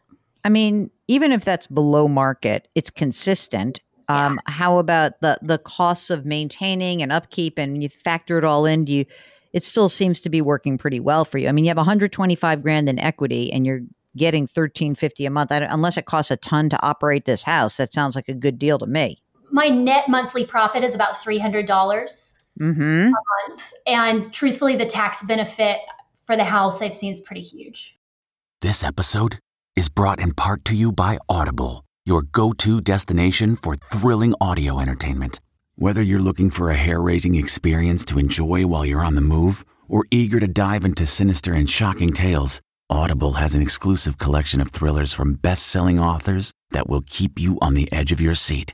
I 0.44 0.50
mean, 0.50 0.92
even 1.08 1.32
if 1.32 1.44
that's 1.44 1.68
below 1.68 2.08
market, 2.08 2.68
it's 2.76 2.92
consistent. 2.92 3.82
Um, 4.08 4.40
How 4.46 4.78
about 4.78 5.20
the 5.22 5.38
the 5.42 5.58
costs 5.58 6.10
of 6.10 6.26
maintaining 6.26 7.02
and 7.02 7.12
upkeep, 7.12 7.58
and 7.58 7.82
you 7.82 7.90
factor 7.90 8.38
it 8.38 8.44
all 8.44 8.66
in? 8.66 8.86
Do 8.86 8.94
you? 8.94 9.06
It 9.54 9.64
still 9.64 9.90
seems 9.90 10.22
to 10.22 10.30
be 10.30 10.42
working 10.42 10.78
pretty 10.78 11.00
well 11.00 11.24
for 11.26 11.38
you. 11.38 11.48
I 11.48 11.54
mean, 11.54 11.64
you 11.64 11.70
have 11.70 11.78
125 11.78 12.62
grand 12.62 12.90
in 12.90 13.00
equity, 13.00 13.52
and 13.52 13.66
you're 13.66 13.82
getting 14.16 14.44
1350 14.44 15.26
a 15.26 15.30
month. 15.30 15.52
Unless 15.52 15.98
it 15.98 16.06
costs 16.06 16.32
a 16.32 16.38
ton 16.38 16.70
to 16.70 16.82
operate 16.82 17.26
this 17.26 17.44
house, 17.44 17.78
that 17.78 17.94
sounds 17.94 18.16
like 18.16 18.30
a 18.30 18.34
good 18.34 18.60
deal 18.60 18.78
to 18.80 18.86
me. 18.86 19.22
My 19.56 19.70
net 19.70 20.10
monthly 20.10 20.46
profit 20.46 20.84
is 20.84 20.96
about 20.96 21.22
three 21.22 21.40
hundred 21.40 21.66
dollars 21.66 22.38
Mm-hmm. 22.60 22.82
a 22.82 23.50
month, 23.50 23.64
and 23.88 24.34
truthfully, 24.34 24.76
the 24.76 24.86
tax 24.86 25.24
benefit 25.24 25.78
for 26.26 26.36
the 26.36 26.44
house 26.44 26.82
I've 26.82 26.96
seen 26.96 27.14
is 27.14 27.22
pretty 27.22 27.42
huge. 27.42 27.98
This 28.62 28.84
episode 28.84 29.40
is 29.78 29.88
brought 29.88 30.20
in 30.20 30.34
part 30.34 30.66
to 30.66 30.76
you 30.76 30.92
by 30.92 31.20
Audible, 31.30 31.86
your 32.06 32.22
go 32.22 32.52
to 32.52 32.82
destination 32.82 33.56
for 33.56 33.76
thrilling 33.76 34.36
audio 34.42 34.80
entertainment. 34.80 35.40
Whether 35.76 36.02
you're 36.02 36.20
looking 36.20 36.50
for 36.50 36.70
a 36.70 36.76
hair 36.76 37.02
raising 37.02 37.36
experience 37.36 38.04
to 38.06 38.20
enjoy 38.20 38.68
while 38.68 38.86
you're 38.86 39.06
on 39.06 39.16
the 39.16 39.22
move 39.22 39.66
or 39.88 40.06
eager 40.12 40.42
to 40.42 40.48
dive 40.48 40.84
into 40.84 41.06
sinister 41.06 41.54
and 41.54 41.70
shocking 41.70 42.12
tales, 42.12 42.60
Audible 42.90 43.34
has 43.34 43.56
an 43.56 43.62
exclusive 43.62 44.18
collection 44.18 44.60
of 44.60 44.70
thrillers 44.72 45.14
from 45.14 45.34
best 45.36 45.68
selling 45.68 45.98
authors 45.98 46.52
that 46.72 46.90
will 46.90 47.04
keep 47.06 47.40
you 47.40 47.58
on 47.62 47.74
the 47.74 47.92
edge 47.94 48.12
of 48.12 48.20
your 48.20 48.36
seat. 48.36 48.74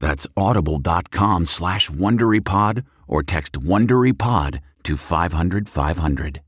That's 0.00 0.26
audible.com 0.36 1.44
slash 1.44 1.90
WonderyPod 1.90 2.84
or 3.06 3.22
text 3.22 3.52
WonderyPod 3.54 4.60
to 4.82 4.96
500 4.96 5.68
500. 5.68 6.40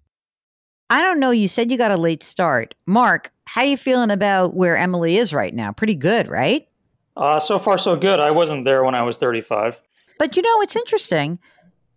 I 0.90 1.00
don't 1.00 1.20
know. 1.20 1.30
You 1.30 1.48
said 1.48 1.70
you 1.70 1.78
got 1.78 1.90
a 1.90 1.96
late 1.96 2.22
start, 2.22 2.74
Mark. 2.86 3.32
How 3.46 3.62
you 3.62 3.76
feeling 3.76 4.10
about 4.10 4.54
where 4.54 4.76
Emily 4.76 5.16
is 5.16 5.32
right 5.32 5.54
now? 5.54 5.72
Pretty 5.72 5.94
good, 5.94 6.28
right? 6.28 6.68
Uh, 7.16 7.40
so 7.40 7.58
far, 7.58 7.78
so 7.78 7.96
good. 7.96 8.20
I 8.20 8.30
wasn't 8.30 8.64
there 8.64 8.84
when 8.84 8.94
I 8.94 9.02
was 9.02 9.16
35. 9.16 9.80
But 10.18 10.36
you 10.36 10.42
know, 10.42 10.62
it's 10.62 10.76
interesting. 10.76 11.38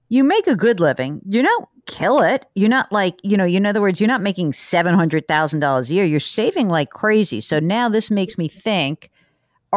You 0.10 0.24
make 0.24 0.48
a 0.48 0.56
good 0.56 0.80
living. 0.80 1.22
You 1.28 1.42
don't 1.42 1.68
kill 1.86 2.22
it. 2.22 2.46
You're 2.56 2.70
not 2.70 2.92
like, 2.92 3.20
you 3.24 3.38
know, 3.38 3.46
in 3.46 3.66
other 3.66 3.82
words, 3.82 4.00
you're 4.00 4.08
not 4.08 4.22
making 4.22 4.52
$700,000 4.52 5.90
a 5.90 5.94
year. 5.94 6.06
You're 6.06 6.20
saving 6.20 6.70
like 6.70 6.90
crazy. 6.90 7.42
So 7.42 7.60
now 7.60 7.90
this 7.90 8.12
makes 8.12 8.38
me 8.38 8.48
think 8.48 9.10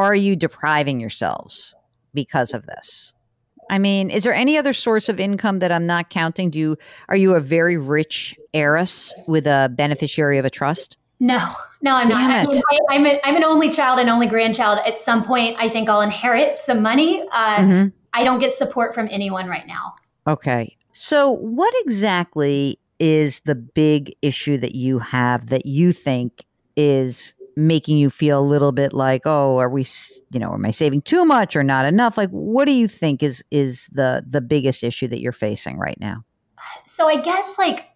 are 0.03 0.15
you 0.15 0.37
depriving 0.37 1.01
yourselves 1.01 1.75
because 2.15 2.55
of 2.55 2.67
this? 2.67 3.13
I 3.71 3.79
mean, 3.79 4.11
is 4.11 4.25
there 4.25 4.33
any 4.33 4.57
other 4.57 4.73
source 4.73 5.09
of 5.09 5.21
income 5.21 5.59
that 5.59 5.71
I'm 5.71 5.87
not 5.87 6.09
counting? 6.11 6.51
Do 6.51 6.59
you 6.59 6.79
are 7.09 7.17
you 7.17 7.35
a 7.35 7.41
very 7.41 7.77
rich 7.77 8.35
heiress 8.55 9.15
with 9.27 9.47
a 9.47 9.71
beneficiary 9.75 10.39
of 10.39 10.45
a 10.45 10.51
trust? 10.51 10.97
No, 11.21 11.53
no, 11.83 11.95
I'm 11.95 12.07
Damn 12.07 12.31
not. 12.31 12.55
I 12.55 12.59
it. 12.59 12.65
I, 12.71 12.95
I'm, 12.95 13.07
a, 13.07 13.21
I'm 13.25 13.37
an 13.37 13.45
only 13.45 13.71
child 13.71 13.99
and 13.99 14.09
only 14.09 14.27
grandchild. 14.27 14.79
At 14.87 14.99
some 14.99 15.25
point, 15.25 15.57
I 15.59 15.69
think 15.69 15.89
I'll 15.89 16.01
inherit 16.01 16.61
some 16.61 16.81
money. 16.81 17.25
Uh, 17.33 17.59
Mhm. 17.59 17.93
I 18.15 18.25
don't 18.25 18.39
get 18.39 18.53
support 18.53 18.95
from 18.95 19.09
anyone 19.11 19.49
right 19.49 19.67
now. 19.67 19.95
Okay. 20.27 20.77
So, 20.93 21.31
what 21.31 21.73
exactly 21.85 22.79
is 22.99 23.41
the 23.45 23.55
big 23.55 24.15
issue 24.23 24.57
that 24.59 24.75
you 24.75 24.99
have 24.99 25.49
that 25.51 25.67
you 25.67 25.93
think 25.93 26.45
is 26.77 27.35
making 27.59 27.99
you 27.99 28.09
feel 28.09 28.39
a 28.41 28.47
little 28.47 28.71
bit 28.73 28.93
like, 28.93 29.23
oh, 29.25 29.59
are 29.59 29.69
we, 29.69 29.85
you 30.31 30.39
know, 30.39 30.55
am 30.55 30.65
I 30.65 30.71
saving 30.71 31.03
too 31.03 31.25
much 31.25 31.57
or 31.57 31.65
not 31.65 31.85
enough? 31.85 32.17
Like, 32.17 32.31
what 32.31 32.67
do 32.67 32.73
you 32.73 32.87
think 32.89 33.23
is 33.23 33.43
is 33.51 33.89
the 33.93 34.23
the 34.27 34.41
biggest 34.41 34.85
issue 34.85 35.09
that 35.09 35.21
you're 35.21 35.33
facing 35.33 35.77
right 35.79 35.99
now? 36.01 36.25
So 36.87 37.09
I 37.09 37.21
guess 37.21 37.59
like 37.59 37.87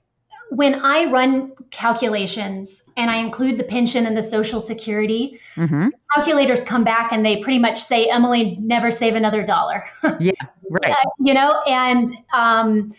when 0.51 0.75
I 0.75 1.11
run 1.11 1.53
calculations 1.71 2.83
and 2.97 3.11
I 3.11 3.17
include 3.17 3.59
the 3.59 3.65
pension 3.65 4.05
and 4.05 4.17
the 4.17 4.23
social 4.23 4.61
security, 4.61 5.39
Mm-hmm. 5.57 5.89
calculators 6.15 6.65
come 6.65 6.85
back 6.85 7.13
and 7.13 7.25
they 7.25 7.41
pretty 7.43 7.59
much 7.59 7.81
say, 7.83 8.07
Emily, 8.07 8.59
never 8.61 8.91
save 8.91 9.15
another 9.15 9.47
dollar. 9.47 9.85
Yeah. 10.21 10.33
Right. 10.71 10.95
you 11.21 11.35
know, 11.35 11.61
and 11.67 12.11
um, 12.35 12.95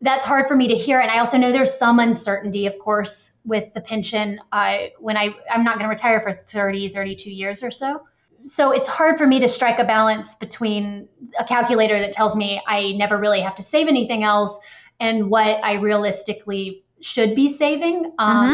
that's 0.00 0.24
hard 0.24 0.46
for 0.46 0.54
me 0.54 0.68
to 0.68 0.74
hear. 0.74 1.00
And 1.00 1.10
I 1.10 1.18
also 1.18 1.38
know 1.38 1.52
there's 1.52 1.72
some 1.72 1.98
uncertainty, 2.00 2.66
of 2.66 2.78
course, 2.78 3.38
with 3.44 3.72
the 3.74 3.80
pension. 3.80 4.40
I 4.52 4.92
when 4.98 5.16
I 5.16 5.34
I'm 5.50 5.64
not 5.64 5.74
going 5.74 5.84
to 5.84 5.88
retire 5.90 6.20
for 6.20 6.32
30, 6.32 6.90
32 6.90 7.30
years 7.30 7.62
or 7.62 7.70
so. 7.70 8.02
So 8.44 8.70
it's 8.70 8.86
hard 8.86 9.18
for 9.18 9.26
me 9.26 9.40
to 9.40 9.48
strike 9.48 9.78
a 9.78 9.84
balance 9.84 10.34
between 10.36 11.08
a 11.38 11.44
calculator 11.44 11.98
that 11.98 12.12
tells 12.12 12.36
me 12.36 12.62
I 12.66 12.92
never 12.92 13.16
really 13.16 13.40
have 13.40 13.56
to 13.56 13.62
save 13.62 13.88
anything 13.88 14.22
else 14.22 14.58
and 15.00 15.30
what 15.30 15.64
I 15.64 15.74
realistically 15.74 16.84
should 17.00 17.34
be 17.34 17.48
saving. 17.48 18.12
Um, 18.18 18.50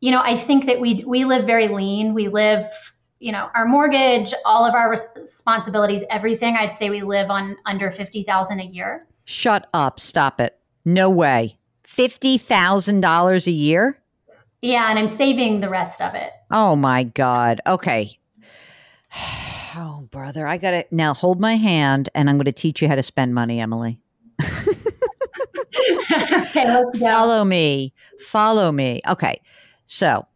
You 0.00 0.10
know, 0.10 0.20
I 0.22 0.36
think 0.36 0.66
that 0.66 0.80
we 0.80 1.04
we 1.06 1.24
live 1.24 1.46
very 1.46 1.68
lean. 1.68 2.14
We 2.14 2.28
live 2.28 2.66
you 3.20 3.30
know, 3.30 3.48
our 3.54 3.66
mortgage, 3.66 4.34
all 4.44 4.64
of 4.64 4.74
our 4.74 4.90
res- 4.90 5.06
responsibilities, 5.16 6.02
everything, 6.10 6.56
I'd 6.56 6.72
say 6.72 6.90
we 6.90 7.02
live 7.02 7.30
on 7.30 7.56
under 7.66 7.88
50,000 7.88 8.58
a 8.58 8.64
year. 8.64 9.06
Shut 9.24 9.68
up. 9.72 10.00
Stop 10.00 10.40
it. 10.40 10.58
No 10.84 11.08
way. 11.10 11.58
Fifty 11.84 12.38
thousand 12.38 13.00
dollars 13.00 13.46
a 13.46 13.52
year. 13.52 13.98
Yeah, 14.62 14.88
and 14.90 14.98
I'm 14.98 15.08
saving 15.08 15.60
the 15.60 15.68
rest 15.68 16.00
of 16.00 16.14
it. 16.14 16.32
Oh 16.50 16.76
my 16.76 17.04
God. 17.04 17.60
Okay. 17.66 18.18
Oh, 19.74 20.06
brother, 20.10 20.46
I 20.46 20.58
got 20.58 20.72
to 20.72 20.84
now 20.90 21.14
hold 21.14 21.40
my 21.40 21.56
hand 21.56 22.10
and 22.14 22.28
I'm 22.28 22.36
going 22.36 22.44
to 22.44 22.52
teach 22.52 22.82
you 22.82 22.88
how 22.88 22.94
to 22.94 23.02
spend 23.02 23.34
money, 23.34 23.58
Emily. 23.58 23.98
okay. 26.12 26.82
Follow 27.00 27.42
me. 27.42 27.94
Follow 28.20 28.70
me. 28.70 29.00
Okay. 29.08 29.40
So, 29.86 30.26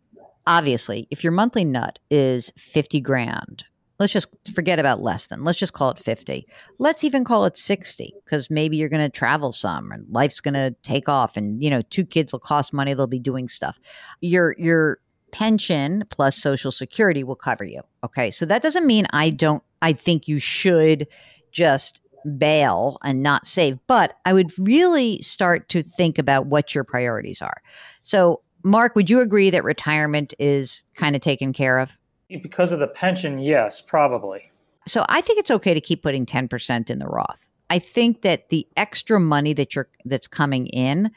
obviously, 0.47 1.07
if 1.11 1.23
your 1.23 1.33
monthly 1.33 1.67
nut 1.67 1.99
is 2.11 2.51
50 2.57 2.99
grand, 3.03 3.65
let's 3.99 4.13
just 4.13 4.29
forget 4.55 4.79
about 4.79 5.01
less 5.01 5.27
than. 5.27 5.45
Let's 5.45 5.59
just 5.59 5.73
call 5.73 5.91
it 5.91 5.99
50. 5.99 6.47
Let's 6.79 7.05
even 7.05 7.25
call 7.25 7.45
it 7.45 7.57
60 7.57 8.15
because 8.25 8.51
maybe 8.51 8.77
you're 8.77 8.89
going 8.89 9.03
to 9.03 9.09
travel 9.09 9.53
some 9.53 9.93
and 9.93 10.07
life's 10.11 10.41
going 10.41 10.55
to 10.55 10.75
take 10.83 11.09
off 11.09 11.37
and, 11.37 11.63
you 11.63 11.71
know, 11.71 11.83
two 11.83 12.05
kids 12.05 12.33
will 12.33 12.41
cost 12.41 12.73
money, 12.73 12.95
they'll 12.95 13.07
be 13.07 13.19
doing 13.19 13.49
stuff. 13.49 13.79
Your 14.21 14.55
your 14.59 14.99
pension 15.33 16.05
plus 16.11 16.37
social 16.37 16.73
security 16.73 17.25
will 17.25 17.37
cover 17.37 17.65
you. 17.65 17.81
Okay? 18.05 18.31
So 18.31 18.47
that 18.47 18.63
doesn't 18.63 18.87
mean 18.87 19.07
I 19.13 19.31
don't 19.31 19.63
I 19.83 19.93
think 19.93 20.29
you 20.29 20.39
should 20.39 21.07
just 21.53 22.01
bail 22.39 22.99
and 23.05 23.23
not 23.23 23.47
save, 23.47 23.79
but 23.87 24.17
I 24.25 24.33
would 24.33 24.51
really 24.59 25.23
start 25.23 25.69
to 25.71 25.83
think 25.83 26.19
about 26.19 26.47
what 26.47 26.75
your 26.75 26.85
priorities 26.85 27.41
are. 27.41 27.63
So, 28.03 28.43
Mark, 28.65 28.97
would 28.97 29.09
you 29.09 29.21
agree 29.21 29.51
that 29.51 29.63
retirement 29.63 30.35
is 30.39 30.85
kind 30.97 31.15
of 31.15 31.23
taken 31.23 31.53
care 31.53 31.79
of? 31.79 31.97
Because 32.29 32.73
of 32.73 32.81
the 32.81 32.89
pension, 32.89 33.39
yes, 33.39 33.81
probably. 33.81 34.51
So, 34.87 35.05
I 35.09 35.21
think 35.21 35.39
it's 35.39 35.51
okay 35.51 35.75
to 35.75 35.81
keep 35.81 36.03
putting 36.03 36.27
10% 36.27 36.91
in 36.91 36.99
the 36.99 37.07
Roth. 37.07 37.49
I 37.69 37.79
think 37.79 38.23
that 38.23 38.49
the 38.49 38.67
extra 38.77 39.19
money 39.19 39.53
that 39.53 39.75
you're 39.75 39.89
that's 40.05 40.29
coming 40.29 40.69
in, 40.69 41.11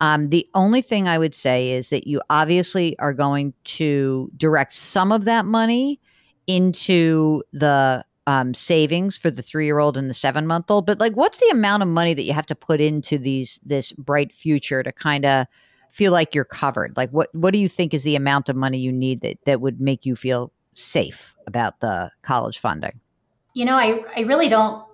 um, 0.00 0.30
the 0.30 0.48
only 0.54 0.80
thing 0.80 1.08
I 1.08 1.18
would 1.18 1.34
say 1.34 1.70
is 1.70 1.90
that 1.90 2.06
you 2.06 2.20
obviously 2.30 2.96
are 2.98 3.12
going 3.12 3.52
to 3.64 4.30
direct 4.36 4.72
some 4.74 5.10
of 5.10 5.24
that 5.24 5.44
money 5.44 6.00
into 6.46 7.42
the 7.52 8.04
um, 8.28 8.54
savings 8.54 9.16
for 9.16 9.30
the 9.30 9.42
three 9.42 9.64
year 9.64 9.78
old 9.78 9.96
and 9.96 10.08
the 10.08 10.14
seven 10.14 10.46
month 10.46 10.70
old. 10.70 10.86
But 10.86 11.00
like, 11.00 11.14
what's 11.14 11.38
the 11.38 11.48
amount 11.50 11.82
of 11.82 11.88
money 11.88 12.14
that 12.14 12.22
you 12.22 12.32
have 12.32 12.46
to 12.46 12.54
put 12.54 12.80
into 12.80 13.18
these 13.18 13.58
this 13.64 13.92
bright 13.92 14.32
future 14.32 14.82
to 14.82 14.92
kind 14.92 15.24
of 15.24 15.46
feel 15.90 16.12
like 16.12 16.34
you're 16.34 16.44
covered? 16.44 16.96
Like, 16.96 17.10
what 17.10 17.34
what 17.34 17.52
do 17.52 17.58
you 17.58 17.68
think 17.68 17.94
is 17.94 18.02
the 18.02 18.16
amount 18.16 18.48
of 18.48 18.56
money 18.56 18.78
you 18.78 18.92
need 18.92 19.20
that 19.22 19.38
that 19.44 19.60
would 19.60 19.80
make 19.80 20.06
you 20.06 20.14
feel 20.16 20.52
safe 20.74 21.34
about 21.46 21.80
the 21.80 22.10
college 22.22 22.58
funding? 22.58 23.00
You 23.54 23.64
know, 23.64 23.74
I, 23.74 24.04
I 24.16 24.20
really 24.20 24.48
don't 24.48 24.84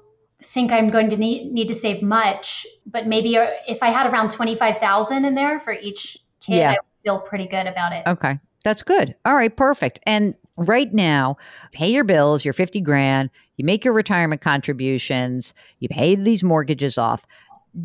think 0.43 0.73
I'm 0.73 0.89
going 0.89 1.11
to 1.11 1.17
need, 1.17 1.53
need 1.53 1.69
to 1.69 1.75
save 1.75 2.03
much, 2.03 2.67
but 2.87 3.07
maybe 3.07 3.37
uh, 3.37 3.49
if 3.69 3.83
I 3.83 3.91
had 3.91 4.07
around 4.07 4.31
25,000 4.31 5.25
in 5.25 5.35
there 5.35 5.61
for 5.61 5.73
each 5.73 6.19
kid, 6.41 6.57
Yeah. 6.57 6.71
I 6.71 6.73
would 6.73 7.03
feel 7.03 7.19
pretty 7.21 7.47
good 7.47 7.67
about 7.67 7.93
it. 7.93 8.07
Okay. 8.07 8.39
That's 8.65 8.83
good. 8.83 9.15
All 9.27 9.35
right, 9.35 9.55
perfect. 9.55 10.01
And 10.07 10.35
right 10.57 10.93
now, 10.93 11.37
pay 11.73 11.89
your 11.89 12.05
bills, 12.05 12.45
your 12.45 12.55
50 12.55 12.81
grand, 12.81 13.31
you 13.57 13.65
make 13.65 13.85
your 13.85 13.93
retirement 13.93 14.41
contributions, 14.41 15.53
you 15.81 15.89
pay 15.89 16.15
these 16.15 16.43
mortgages 16.43 16.97
off. 16.97 17.27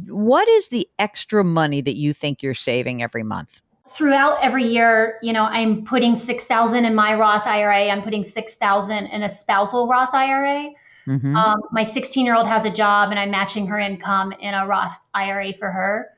What 0.08 0.48
is 0.48 0.70
the 0.70 0.88
extra 1.00 1.44
money 1.44 1.82
that 1.82 1.96
you 1.96 2.14
think 2.14 2.44
you're 2.44 2.54
saving 2.54 3.02
every 3.02 3.24
month? 3.24 3.62
Throughout 3.90 4.38
every 4.44 4.66
year, 4.66 5.18
you 5.24 5.34
know, 5.34 5.44
I'm 5.46 5.84
putting 5.84 6.16
6,000 6.16 6.86
in 6.86 6.94
my 6.94 7.16
Roth 7.16 7.48
IRA, 7.48 7.90
I'm 7.90 8.04
putting 8.04 8.24
6,000 8.24 9.08
in 9.08 9.24
a 9.24 9.30
spousal 9.30 9.88
Roth 9.88 10.14
IRA. 10.14 10.70
Mhm. 11.08 11.36
Um, 11.36 11.62
my 11.72 11.84
16 11.84 12.24
year 12.26 12.36
old 12.36 12.48
has 12.48 12.66
a 12.66 12.70
job 12.70 13.10
and 13.10 13.20
I'm 13.20 13.32
matching 13.32 13.66
her 13.68 13.80
income 13.80 14.32
in 14.40 14.54
a 14.54 14.68
Roth 14.68 14.96
IRA 15.14 15.54
for 15.54 15.72
her. 15.72 16.10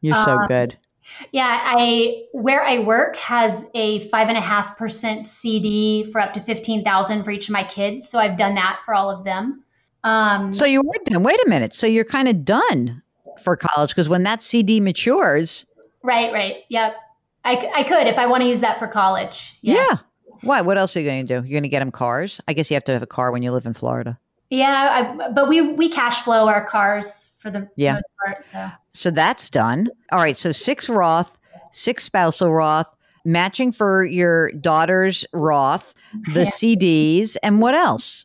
you're 0.00 0.14
so 0.24 0.38
um, 0.38 0.46
good. 0.48 0.78
Yeah, 1.32 1.60
I 1.62 2.24
where 2.32 2.64
I 2.64 2.78
work 2.78 3.16
has 3.16 3.68
a 3.74 4.08
five 4.08 4.28
and 4.28 4.38
a 4.38 4.40
half 4.40 4.78
percent 4.78 5.26
CD 5.26 6.10
for 6.10 6.20
up 6.20 6.32
to 6.34 6.40
fifteen 6.40 6.84
thousand 6.84 7.24
for 7.24 7.32
each 7.32 7.48
of 7.48 7.52
my 7.52 7.64
kids. 7.64 8.08
So 8.08 8.18
I've 8.18 8.38
done 8.38 8.54
that 8.54 8.80
for 8.84 8.94
all 8.94 9.10
of 9.10 9.24
them. 9.24 9.62
Um, 10.04 10.54
So 10.54 10.64
you 10.64 10.80
were 10.82 10.94
done. 11.04 11.22
Wait 11.22 11.38
a 11.44 11.48
minute. 11.48 11.74
So 11.74 11.86
you're 11.86 12.04
kind 12.04 12.28
of 12.28 12.44
done 12.44 13.02
for 13.42 13.56
college 13.56 13.90
because 13.90 14.08
when 14.08 14.22
that 14.24 14.42
CD 14.42 14.80
matures, 14.80 15.66
right, 16.02 16.32
right, 16.32 16.58
yep. 16.68 16.96
I, 17.44 17.70
I 17.74 17.82
could 17.84 18.06
if 18.06 18.18
I 18.18 18.26
want 18.26 18.42
to 18.42 18.48
use 18.48 18.60
that 18.60 18.78
for 18.78 18.86
college. 18.86 19.56
yeah. 19.62 19.96
Why? 20.42 20.62
What 20.62 20.78
else 20.78 20.96
are 20.96 21.00
you 21.00 21.06
going 21.06 21.26
to 21.26 21.40
do? 21.40 21.46
You're 21.46 21.52
going 21.56 21.64
to 21.64 21.68
get 21.68 21.80
them 21.80 21.90
cars? 21.90 22.40
I 22.48 22.54
guess 22.54 22.70
you 22.70 22.74
have 22.74 22.84
to 22.84 22.92
have 22.92 23.02
a 23.02 23.06
car 23.06 23.30
when 23.30 23.42
you 23.42 23.52
live 23.52 23.66
in 23.66 23.74
Florida. 23.74 24.18
yeah. 24.48 25.16
I, 25.20 25.28
but 25.30 25.48
we 25.50 25.72
we 25.72 25.90
cash 25.90 26.22
flow 26.22 26.48
our 26.48 26.64
cars 26.64 27.30
for 27.38 27.50
the 27.50 27.68
Yeah. 27.76 27.94
most 27.94 28.08
part. 28.24 28.44
So 28.44 28.68
So 28.92 29.10
that's 29.10 29.50
done. 29.50 29.88
All 30.12 30.18
right. 30.18 30.38
So 30.38 30.50
six 30.52 30.88
Roth, 30.88 31.36
six 31.72 32.04
spousal 32.04 32.50
Roth, 32.52 32.88
matching 33.26 33.70
for 33.70 34.02
your 34.04 34.50
daughter's 34.52 35.26
Roth, 35.34 35.92
the 36.32 36.44
Yeah. 36.44 36.50
CDs, 36.50 37.36
and 37.42 37.60
what 37.60 37.74
else? 37.74 38.24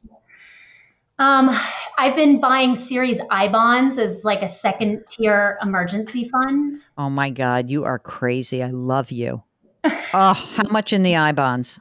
Um, 1.19 1.49
I've 1.97 2.15
been 2.15 2.39
buying 2.39 2.75
Series 2.75 3.19
I 3.31 3.47
bonds 3.47 3.97
as 3.97 4.25
like 4.25 4.41
a 4.41 4.49
second 4.49 5.05
tier 5.07 5.57
emergency 5.61 6.29
fund. 6.29 6.77
Oh 6.97 7.09
my 7.09 7.29
God, 7.29 7.69
you 7.69 7.85
are 7.85 7.99
crazy. 7.99 8.61
I 8.61 8.69
love 8.69 9.11
you. 9.11 9.43
oh, 9.85 10.33
how 10.33 10.69
much 10.69 10.93
in 10.93 11.03
the 11.03 11.15
I 11.15 11.31
bonds? 11.31 11.79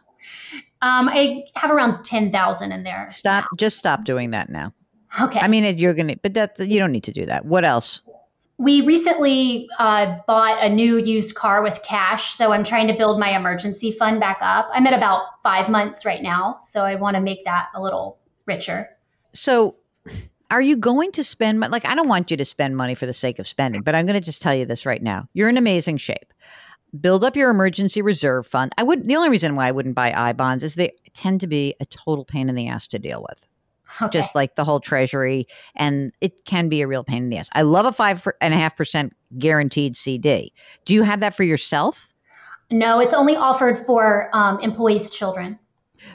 Um, 0.82 1.08
I 1.08 1.44
have 1.56 1.70
around 1.70 2.04
ten 2.04 2.30
thousand 2.30 2.72
in 2.72 2.84
there. 2.84 3.06
Stop. 3.10 3.46
Just 3.56 3.78
stop 3.78 4.04
doing 4.04 4.30
that 4.30 4.50
now. 4.50 4.72
Okay. 5.20 5.38
I 5.40 5.48
mean, 5.48 5.78
you're 5.78 5.94
going 5.94 6.08
to, 6.08 6.16
but 6.22 6.34
that 6.34 6.58
you 6.58 6.78
don't 6.78 6.92
need 6.92 7.04
to 7.04 7.12
do 7.12 7.24
that. 7.26 7.44
What 7.44 7.64
else? 7.64 8.00
We 8.58 8.82
recently 8.82 9.68
uh, 9.78 10.16
bought 10.26 10.62
a 10.62 10.68
new 10.68 10.98
used 10.98 11.34
car 11.34 11.62
with 11.62 11.82
cash, 11.82 12.34
so 12.34 12.52
I'm 12.52 12.62
trying 12.62 12.86
to 12.88 12.94
build 12.94 13.18
my 13.18 13.34
emergency 13.36 13.92
fund 13.92 14.20
back 14.20 14.38
up. 14.40 14.68
I'm 14.72 14.86
at 14.86 14.92
about 14.92 15.22
five 15.42 15.68
months 15.68 16.04
right 16.04 16.22
now, 16.22 16.58
so 16.60 16.84
I 16.84 16.94
want 16.94 17.16
to 17.16 17.20
make 17.20 17.44
that 17.46 17.68
a 17.74 17.82
little 17.82 18.18
richer. 18.46 18.90
So, 19.34 19.76
are 20.50 20.62
you 20.62 20.76
going 20.76 21.12
to 21.12 21.24
spend 21.24 21.60
mon- 21.60 21.70
like 21.70 21.84
I 21.84 21.94
don't 21.94 22.08
want 22.08 22.30
you 22.30 22.36
to 22.36 22.44
spend 22.44 22.76
money 22.76 22.94
for 22.94 23.06
the 23.06 23.12
sake 23.12 23.38
of 23.38 23.48
spending, 23.48 23.82
but 23.82 23.94
I'm 23.94 24.06
going 24.06 24.18
to 24.18 24.24
just 24.24 24.42
tell 24.42 24.54
you 24.54 24.66
this 24.66 24.86
right 24.86 25.02
now. 25.02 25.28
You're 25.32 25.48
in 25.48 25.56
amazing 25.56 25.98
shape. 25.98 26.32
Build 26.98 27.24
up 27.24 27.34
your 27.34 27.50
emergency 27.50 28.02
reserve 28.02 28.46
fund. 28.46 28.72
I 28.78 28.84
would 28.84 29.08
the 29.08 29.16
only 29.16 29.30
reason 29.30 29.56
why 29.56 29.68
I 29.68 29.72
wouldn't 29.72 29.96
buy 29.96 30.12
I 30.12 30.32
bonds 30.32 30.62
is 30.62 30.76
they 30.76 30.92
tend 31.12 31.40
to 31.40 31.46
be 31.46 31.74
a 31.80 31.86
total 31.86 32.24
pain 32.24 32.48
in 32.48 32.54
the 32.54 32.68
ass 32.68 32.86
to 32.88 32.98
deal 32.98 33.24
with. 33.28 33.46
Okay. 34.00 34.18
Just 34.18 34.34
like 34.34 34.56
the 34.56 34.64
whole 34.64 34.80
treasury 34.80 35.46
and 35.76 36.12
it 36.20 36.44
can 36.44 36.68
be 36.68 36.82
a 36.82 36.86
real 36.86 37.04
pain 37.04 37.24
in 37.24 37.28
the 37.28 37.38
ass. 37.38 37.48
I 37.52 37.62
love 37.62 37.86
a 37.86 37.92
five 37.92 38.26
and 38.40 38.54
a 38.54 38.56
half 38.56 38.76
percent 38.76 39.14
guaranteed 39.38 39.96
CD. 39.96 40.52
Do 40.84 40.94
you 40.94 41.02
have 41.02 41.20
that 41.20 41.34
for 41.34 41.44
yourself? 41.44 42.10
no, 42.70 42.98
it's 42.98 43.14
only 43.14 43.36
offered 43.36 43.84
for 43.86 44.30
um, 44.32 44.58
employees' 44.60 45.10
children. 45.10 45.58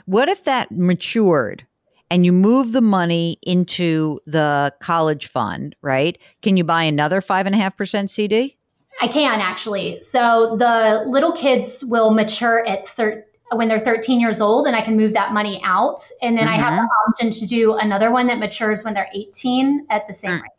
What 0.04 0.28
if 0.28 0.44
that 0.44 0.70
matured 0.70 1.66
and 2.10 2.26
you 2.26 2.32
move 2.32 2.72
the 2.72 2.80
money 2.80 3.38
into 3.42 4.18
the 4.26 4.74
college 4.80 5.26
fund, 5.28 5.76
right? 5.82 6.18
Can 6.42 6.56
you 6.56 6.64
buy 6.64 6.82
another 6.82 7.20
five 7.20 7.46
and 7.46 7.54
a 7.54 7.58
half 7.58 7.76
percent 7.76 8.10
CD? 8.10 8.56
I 9.00 9.08
can 9.08 9.40
actually. 9.40 10.02
So 10.02 10.56
the 10.58 11.04
little 11.06 11.32
kids 11.32 11.84
will 11.84 12.10
mature 12.10 12.66
at 12.66 12.86
thir- 12.88 13.24
when 13.52 13.68
they're 13.68 13.80
13 13.80 14.20
years 14.20 14.40
old, 14.40 14.66
and 14.66 14.76
I 14.76 14.82
can 14.82 14.96
move 14.96 15.12
that 15.14 15.32
money 15.32 15.60
out. 15.64 16.00
And 16.22 16.36
then 16.36 16.46
I 16.46 16.56
have 16.56 16.74
the 16.74 16.88
option 17.08 17.30
to 17.32 17.46
do 17.46 17.74
another 17.74 18.10
one 18.10 18.26
that 18.28 18.38
matures 18.38 18.84
when 18.84 18.94
they're 18.94 19.08
18 19.14 19.86
at 19.90 20.06
the 20.06 20.14
same 20.14 20.32
Mm. 20.32 20.42
rate. 20.42 20.50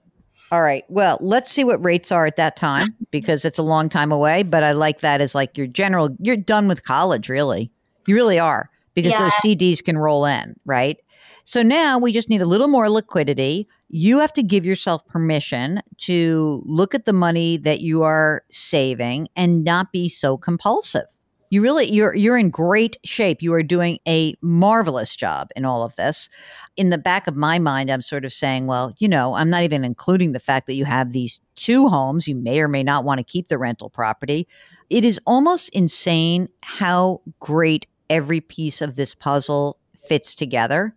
All 0.51 0.61
right. 0.61 0.83
Well, 0.89 1.17
let's 1.21 1.49
see 1.49 1.63
what 1.63 1.81
rates 1.83 2.11
are 2.11 2.25
at 2.25 2.35
that 2.35 2.57
time 2.57 2.93
because 3.11 3.45
it's 3.45 3.57
a 3.57 3.63
long 3.63 3.87
time 3.87 4.11
away. 4.11 4.43
But 4.43 4.63
I 4.65 4.73
like 4.73 4.99
that 4.99 5.21
as 5.21 5.33
like 5.33 5.57
your 5.57 5.67
general, 5.67 6.09
you're 6.19 6.35
done 6.35 6.67
with 6.67 6.83
college, 6.83 7.29
really. 7.29 7.71
You 8.07 8.15
really 8.15 8.37
are 8.39 8.69
because 8.93 9.13
Yeah. 9.13 9.19
those 9.23 9.33
CDs 9.35 9.81
can 9.81 9.97
roll 9.97 10.25
in, 10.25 10.55
right? 10.65 10.97
So 11.43 11.63
now 11.63 11.97
we 11.97 12.11
just 12.11 12.29
need 12.29 12.41
a 12.41 12.45
little 12.45 12.67
more 12.67 12.89
liquidity. 12.89 13.67
You 13.89 14.19
have 14.19 14.33
to 14.33 14.43
give 14.43 14.65
yourself 14.65 15.05
permission 15.07 15.81
to 15.99 16.63
look 16.65 16.95
at 16.95 17.05
the 17.05 17.13
money 17.13 17.57
that 17.57 17.81
you 17.81 18.03
are 18.03 18.43
saving 18.49 19.27
and 19.35 19.63
not 19.63 19.91
be 19.91 20.09
so 20.09 20.37
compulsive. 20.37 21.05
You 21.51 21.61
really 21.61 21.91
you're 21.91 22.15
you're 22.15 22.37
in 22.37 22.49
great 22.49 22.95
shape. 23.03 23.41
You 23.41 23.53
are 23.53 23.61
doing 23.61 23.99
a 24.07 24.35
marvelous 24.41 25.13
job 25.17 25.49
in 25.53 25.65
all 25.65 25.83
of 25.83 25.93
this. 25.97 26.29
In 26.77 26.91
the 26.91 26.97
back 26.97 27.27
of 27.27 27.35
my 27.35 27.59
mind, 27.59 27.89
I'm 27.89 28.01
sort 28.01 28.23
of 28.23 28.31
saying, 28.31 28.67
well, 28.67 28.95
you 28.99 29.09
know, 29.09 29.33
I'm 29.33 29.49
not 29.49 29.63
even 29.63 29.83
including 29.83 30.31
the 30.31 30.39
fact 30.39 30.65
that 30.67 30.75
you 30.75 30.85
have 30.85 31.11
these 31.11 31.41
two 31.57 31.89
homes. 31.89 32.25
You 32.25 32.37
may 32.37 32.61
or 32.61 32.69
may 32.69 32.83
not 32.83 33.03
want 33.03 33.17
to 33.17 33.25
keep 33.25 33.49
the 33.49 33.57
rental 33.57 33.89
property. 33.89 34.47
It 34.89 35.03
is 35.03 35.19
almost 35.25 35.67
insane 35.69 36.47
how 36.63 37.19
great 37.41 37.85
every 38.09 38.39
piece 38.39 38.81
of 38.81 38.95
this 38.95 39.13
puzzle 39.13 39.77
fits 40.03 40.35
together. 40.35 40.95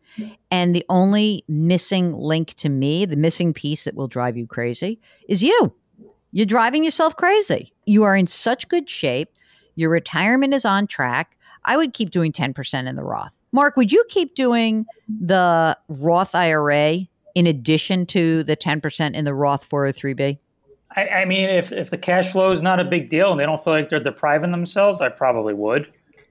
And 0.51 0.75
the 0.75 0.85
only 0.89 1.45
missing 1.49 2.13
link 2.13 2.55
to 2.55 2.69
me, 2.69 3.05
the 3.05 3.17
missing 3.17 3.53
piece 3.53 3.85
that 3.85 3.95
will 3.95 4.09
drive 4.09 4.37
you 4.37 4.47
crazy, 4.47 5.01
is 5.29 5.43
you. 5.43 5.75
You're 6.33 6.47
driving 6.47 6.85
yourself 6.85 7.17
crazy. 7.17 7.73
You 7.87 8.03
are 8.05 8.17
in 8.17 8.27
such 8.27 8.69
good 8.69 8.89
shape. 8.89 9.31
Your 9.77 9.91
retirement 9.91 10.55
is 10.55 10.65
on 10.65 10.87
track. 10.87 11.37
I 11.65 11.77
would 11.77 11.95
keep 11.95 12.11
doing 12.11 12.33
10% 12.33 12.89
in 12.89 12.97
the 12.97 13.05
Roth. 13.05 13.35
Mark, 13.53 13.77
would 13.77 13.93
you 13.93 14.05
keep 14.09 14.35
doing 14.35 14.85
the 15.09 15.79
Roth 15.89 16.35
IRA 16.35 16.99
in 17.35 17.47
addition 17.47 18.07
to 18.07 18.43
the 18.45 18.57
10% 18.57 19.15
in 19.15 19.25
the 19.25 19.35
Roth 19.35 19.69
403b? 19.69 20.39
I, 20.97 21.09
I 21.09 21.25
mean, 21.25 21.49
if, 21.49 21.73
if 21.73 21.91
the 21.91 21.99
cash 21.99 22.31
flow 22.31 22.53
is 22.53 22.63
not 22.63 22.81
a 22.81 22.85
big 22.85 23.09
deal 23.09 23.31
and 23.31 23.41
they 23.41 23.45
don't 23.45 23.63
feel 23.63 23.73
like 23.73 23.89
they're 23.89 24.01
depriving 24.01 24.53
themselves, 24.53 25.01
I 25.01 25.09
probably 25.09 25.55
would. 25.55 25.89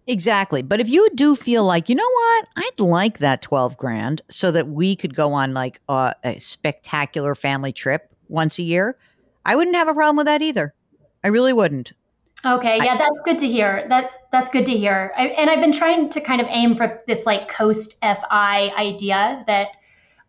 Exactly. 0.07 0.61
But 0.61 0.81
if 0.81 0.89
you 0.89 1.09
do 1.15 1.35
feel 1.35 1.63
like, 1.63 1.87
you 1.87 1.95
know 1.95 2.09
what, 2.09 2.47
I'd 2.57 2.79
like 2.79 3.19
that 3.19 3.41
12 3.41 3.77
grand 3.77 4.21
so 4.29 4.51
that 4.51 4.67
we 4.67 4.95
could 4.95 5.15
go 5.15 5.33
on 5.33 5.53
like 5.53 5.79
a, 5.87 6.13
a 6.23 6.39
spectacular 6.39 7.35
family 7.35 7.71
trip 7.71 8.13
once 8.27 8.59
a 8.59 8.63
year, 8.63 8.97
I 9.45 9.55
wouldn't 9.55 9.75
have 9.75 9.87
a 9.87 9.93
problem 9.93 10.17
with 10.17 10.25
that 10.25 10.41
either. 10.41 10.73
I 11.23 11.29
really 11.29 11.53
wouldn't. 11.53 11.93
Okay, 12.45 12.77
yeah, 12.83 12.97
that's 12.97 13.15
good 13.23 13.39
to 13.39 13.47
hear. 13.47 13.85
That 13.87 14.11
that's 14.33 14.49
good 14.49 14.65
to 14.65 14.73
hear. 14.73 15.13
I, 15.15 15.27
and 15.27 15.49
I've 15.49 15.61
been 15.61 15.71
trying 15.71 16.09
to 16.09 16.19
kind 16.19 16.41
of 16.41 16.47
aim 16.49 16.75
for 16.75 17.01
this 17.07 17.25
like 17.25 17.47
coast 17.47 17.97
FI 18.01 18.69
idea 18.77 19.45
that 19.47 19.69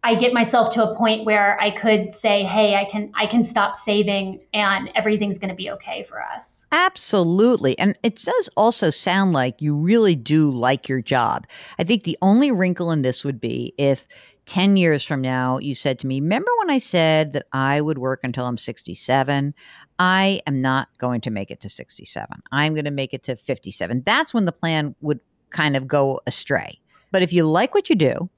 I 0.04 0.14
get 0.14 0.34
myself 0.34 0.74
to 0.74 0.84
a 0.86 0.94
point 0.94 1.24
where 1.24 1.58
I 1.58 1.70
could 1.70 2.12
say, 2.12 2.44
"Hey, 2.44 2.74
I 2.74 2.84
can 2.84 3.10
I 3.14 3.26
can 3.26 3.42
stop 3.42 3.74
saving 3.74 4.40
and 4.52 4.90
everything's 4.94 5.38
going 5.38 5.48
to 5.48 5.54
be 5.54 5.70
okay 5.70 6.02
for 6.02 6.22
us." 6.22 6.66
Absolutely. 6.70 7.78
And 7.78 7.98
it 8.02 8.16
does 8.16 8.50
also 8.54 8.90
sound 8.90 9.32
like 9.32 9.62
you 9.62 9.74
really 9.74 10.14
do 10.14 10.50
like 10.50 10.90
your 10.90 11.00
job. 11.00 11.46
I 11.78 11.84
think 11.84 12.02
the 12.02 12.18
only 12.20 12.52
wrinkle 12.52 12.92
in 12.92 13.00
this 13.00 13.24
would 13.24 13.40
be 13.40 13.72
if 13.78 14.06
10 14.44 14.76
years 14.76 15.02
from 15.02 15.22
now 15.22 15.58
you 15.58 15.74
said 15.74 15.98
to 16.00 16.06
me, 16.06 16.20
Remember 16.20 16.50
when 16.58 16.70
I 16.70 16.78
said 16.78 17.32
that 17.32 17.46
I 17.54 17.80
would 17.80 17.96
work 17.96 18.20
until 18.22 18.44
I'm 18.44 18.58
67? 18.58 19.54
I 19.98 20.42
am 20.46 20.60
not 20.60 20.88
going 20.98 21.22
to 21.22 21.30
make 21.30 21.50
it 21.50 21.60
to 21.60 21.70
67. 21.70 22.42
I'm 22.52 22.74
going 22.74 22.84
to 22.84 22.90
make 22.90 23.14
it 23.14 23.22
to 23.24 23.36
57. 23.36 24.02
That's 24.04 24.34
when 24.34 24.44
the 24.44 24.52
plan 24.52 24.94
would 25.00 25.20
kind 25.48 25.76
of 25.76 25.88
go 25.88 26.20
astray. 26.26 26.78
But 27.10 27.22
if 27.22 27.32
you 27.32 27.44
like 27.44 27.74
what 27.74 27.88
you 27.88 27.96
do 27.96 28.28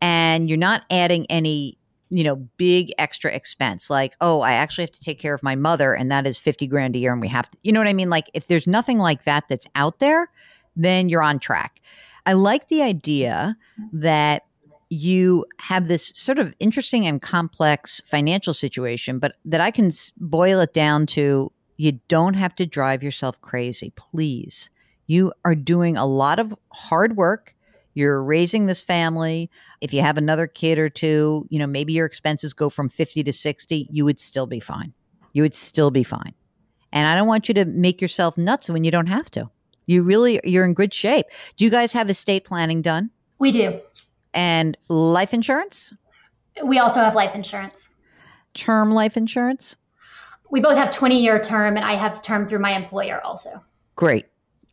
and 0.00 0.48
you're 0.48 0.58
not 0.58 0.82
adding 0.90 1.26
any 1.26 1.78
you 2.10 2.24
know, 2.24 2.36
big 2.56 2.90
extra 2.96 3.30
expense 3.30 3.90
like, 3.90 4.14
oh, 4.20 4.40
I 4.40 4.52
actually 4.52 4.84
have 4.84 4.92
to 4.92 5.00
take 5.00 5.18
care 5.18 5.34
of 5.34 5.42
my 5.42 5.54
mother 5.54 5.94
and 5.94 6.10
that 6.10 6.26
is 6.26 6.38
50 6.38 6.66
grand 6.66 6.96
a 6.96 6.98
year 6.98 7.12
and 7.12 7.20
we 7.20 7.28
have 7.28 7.50
to, 7.50 7.58
you 7.62 7.72
know 7.72 7.80
what 7.80 7.88
I 7.88 7.92
mean? 7.92 8.08
Like, 8.08 8.30
if 8.32 8.46
there's 8.46 8.66
nothing 8.66 8.98
like 8.98 9.24
that 9.24 9.44
that's 9.48 9.66
out 9.74 9.98
there, 9.98 10.30
then 10.74 11.08
you're 11.08 11.22
on 11.22 11.38
track. 11.38 11.80
I 12.24 12.32
like 12.32 12.68
the 12.68 12.82
idea 12.82 13.56
that 13.92 14.44
you 14.90 15.44
have 15.58 15.88
this 15.88 16.12
sort 16.14 16.38
of 16.38 16.54
interesting 16.60 17.06
and 17.06 17.20
complex 17.20 18.00
financial 18.06 18.54
situation, 18.54 19.18
but 19.18 19.34
that 19.44 19.60
I 19.60 19.70
can 19.70 19.90
boil 20.16 20.60
it 20.60 20.72
down 20.72 21.06
to 21.08 21.52
you 21.76 22.00
don't 22.08 22.34
have 22.34 22.54
to 22.56 22.66
drive 22.66 23.02
yourself 23.02 23.40
crazy, 23.40 23.92
please. 23.96 24.70
You 25.06 25.32
are 25.44 25.54
doing 25.54 25.96
a 25.96 26.06
lot 26.06 26.38
of 26.38 26.54
hard 26.72 27.16
work. 27.16 27.54
You're 27.98 28.22
raising 28.22 28.66
this 28.66 28.80
family. 28.80 29.50
If 29.80 29.92
you 29.92 30.02
have 30.02 30.16
another 30.16 30.46
kid 30.46 30.78
or 30.78 30.88
two, 30.88 31.48
you 31.50 31.58
know, 31.58 31.66
maybe 31.66 31.94
your 31.94 32.06
expenses 32.06 32.54
go 32.54 32.68
from 32.68 32.88
50 32.88 33.24
to 33.24 33.32
60, 33.32 33.88
you 33.90 34.04
would 34.04 34.20
still 34.20 34.46
be 34.46 34.60
fine. 34.60 34.92
You 35.32 35.42
would 35.42 35.52
still 35.52 35.90
be 35.90 36.04
fine. 36.04 36.32
And 36.92 37.08
I 37.08 37.16
don't 37.16 37.26
want 37.26 37.48
you 37.48 37.54
to 37.54 37.64
make 37.64 38.00
yourself 38.00 38.38
nuts 38.38 38.70
when 38.70 38.84
you 38.84 38.92
don't 38.92 39.08
have 39.08 39.28
to. 39.32 39.50
You 39.86 40.04
really, 40.04 40.38
you're 40.44 40.64
in 40.64 40.74
good 40.74 40.94
shape. 40.94 41.26
Do 41.56 41.64
you 41.64 41.72
guys 41.72 41.92
have 41.92 42.08
estate 42.08 42.44
planning 42.44 42.82
done? 42.82 43.10
We 43.40 43.50
do. 43.50 43.80
And 44.32 44.78
life 44.86 45.34
insurance? 45.34 45.92
We 46.62 46.78
also 46.78 47.00
have 47.00 47.16
life 47.16 47.34
insurance. 47.34 47.90
Term 48.54 48.92
life 48.92 49.16
insurance? 49.16 49.74
We 50.52 50.60
both 50.60 50.76
have 50.76 50.92
20 50.92 51.20
year 51.20 51.40
term, 51.40 51.76
and 51.76 51.84
I 51.84 51.94
have 51.94 52.22
term 52.22 52.46
through 52.46 52.60
my 52.60 52.76
employer 52.76 53.20
also. 53.24 53.60
Great. 53.96 54.26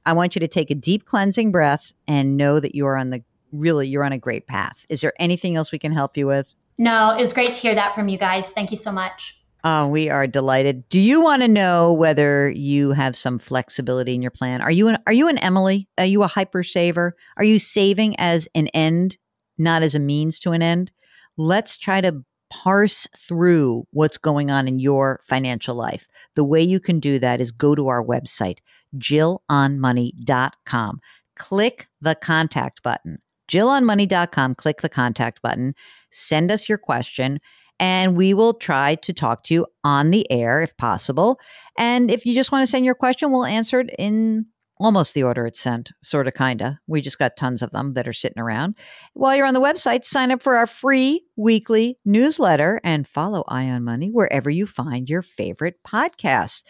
I 0.05 0.13
want 0.13 0.35
you 0.35 0.39
to 0.39 0.47
take 0.47 0.71
a 0.71 0.75
deep 0.75 1.05
cleansing 1.05 1.51
breath 1.51 1.91
and 2.07 2.37
know 2.37 2.59
that 2.59 2.75
you 2.75 2.85
are 2.85 2.97
on 2.97 3.09
the 3.09 3.23
really, 3.51 3.87
you're 3.87 4.03
on 4.03 4.11
a 4.11 4.17
great 4.17 4.47
path. 4.47 4.85
Is 4.89 5.01
there 5.01 5.13
anything 5.19 5.55
else 5.55 5.71
we 5.71 5.79
can 5.79 5.91
help 5.91 6.17
you 6.17 6.27
with? 6.27 6.47
No, 6.77 7.11
it 7.11 7.21
was 7.21 7.33
great 7.33 7.53
to 7.53 7.59
hear 7.59 7.75
that 7.75 7.95
from 7.95 8.07
you 8.07 8.17
guys. 8.17 8.49
Thank 8.49 8.71
you 8.71 8.77
so 8.77 8.91
much. 8.91 9.37
Oh, 9.63 9.87
we 9.87 10.09
are 10.11 10.27
delighted. 10.27 10.87
Do 10.89 10.99
you 10.99 11.21
want 11.21 11.41
to 11.41 11.47
know 11.47 11.91
whether 11.91 12.49
you 12.49 12.91
have 12.91 13.15
some 13.15 13.39
flexibility 13.39 14.13
in 14.13 14.21
your 14.21 14.29
plan? 14.29 14.61
Are 14.61 14.69
you 14.69 14.89
an 14.89 14.97
are 15.07 15.13
you 15.13 15.27
an 15.27 15.39
Emily? 15.39 15.87
Are 15.97 16.05
you 16.05 16.21
a 16.21 16.27
hyper 16.27 16.61
saver? 16.61 17.15
Are 17.37 17.43
you 17.43 17.57
saving 17.57 18.15
as 18.19 18.47
an 18.53 18.67
end, 18.67 19.17
not 19.57 19.81
as 19.81 19.95
a 19.95 19.99
means 19.99 20.39
to 20.41 20.51
an 20.51 20.61
end? 20.61 20.91
Let's 21.35 21.77
try 21.77 21.99
to 22.01 22.23
parse 22.49 23.07
through 23.17 23.87
what's 23.91 24.17
going 24.17 24.51
on 24.51 24.67
in 24.67 24.79
your 24.79 25.21
financial 25.23 25.75
life. 25.75 26.07
The 26.35 26.43
way 26.43 26.61
you 26.61 26.79
can 26.79 26.99
do 26.99 27.19
that 27.19 27.41
is 27.41 27.51
go 27.51 27.75
to 27.75 27.87
our 27.87 28.03
website, 28.03 28.59
jillonmoney.com. 28.97 30.99
Click 31.35 31.87
the 32.01 32.15
contact 32.15 32.83
button. 32.83 33.19
jillonmoney.com, 33.49 34.55
click 34.55 34.81
the 34.81 34.89
contact 34.89 35.41
button, 35.41 35.75
send 36.11 36.51
us 36.51 36.67
your 36.67 36.77
question 36.77 37.39
and 37.79 38.15
we 38.15 38.33
will 38.33 38.53
try 38.53 38.95
to 38.95 39.13
talk 39.13 39.43
to 39.43 39.53
you 39.53 39.65
on 39.83 40.11
the 40.11 40.29
air 40.31 40.61
if 40.61 40.75
possible. 40.77 41.39
And 41.77 42.09
if 42.09 42.25
you 42.25 42.33
just 42.33 42.51
want 42.51 42.63
to 42.63 42.71
send 42.71 42.85
your 42.85 42.95
question, 42.95 43.31
we'll 43.31 43.45
answer 43.45 43.81
it 43.81 43.89
in 43.99 44.45
almost 44.77 45.13
the 45.13 45.23
order 45.23 45.45
it's 45.45 45.59
sent, 45.59 45.91
sort 46.01 46.27
of, 46.27 46.33
kind 46.33 46.61
of. 46.61 46.73
We 46.87 47.01
just 47.01 47.19
got 47.19 47.37
tons 47.37 47.61
of 47.61 47.71
them 47.71 47.93
that 47.93 48.07
are 48.07 48.13
sitting 48.13 48.41
around. 48.41 48.75
While 49.13 49.35
you're 49.35 49.45
on 49.45 49.53
the 49.53 49.61
website, 49.61 50.05
sign 50.05 50.31
up 50.31 50.41
for 50.41 50.55
our 50.55 50.67
free 50.67 51.25
weekly 51.35 51.97
newsletter 52.05 52.81
and 52.83 53.07
follow 53.07 53.43
Jill 53.49 53.57
on 53.57 53.83
Money 53.83 54.09
wherever 54.09 54.49
you 54.49 54.65
find 54.65 55.09
your 55.09 55.21
favorite 55.21 55.75
podcast. 55.87 56.63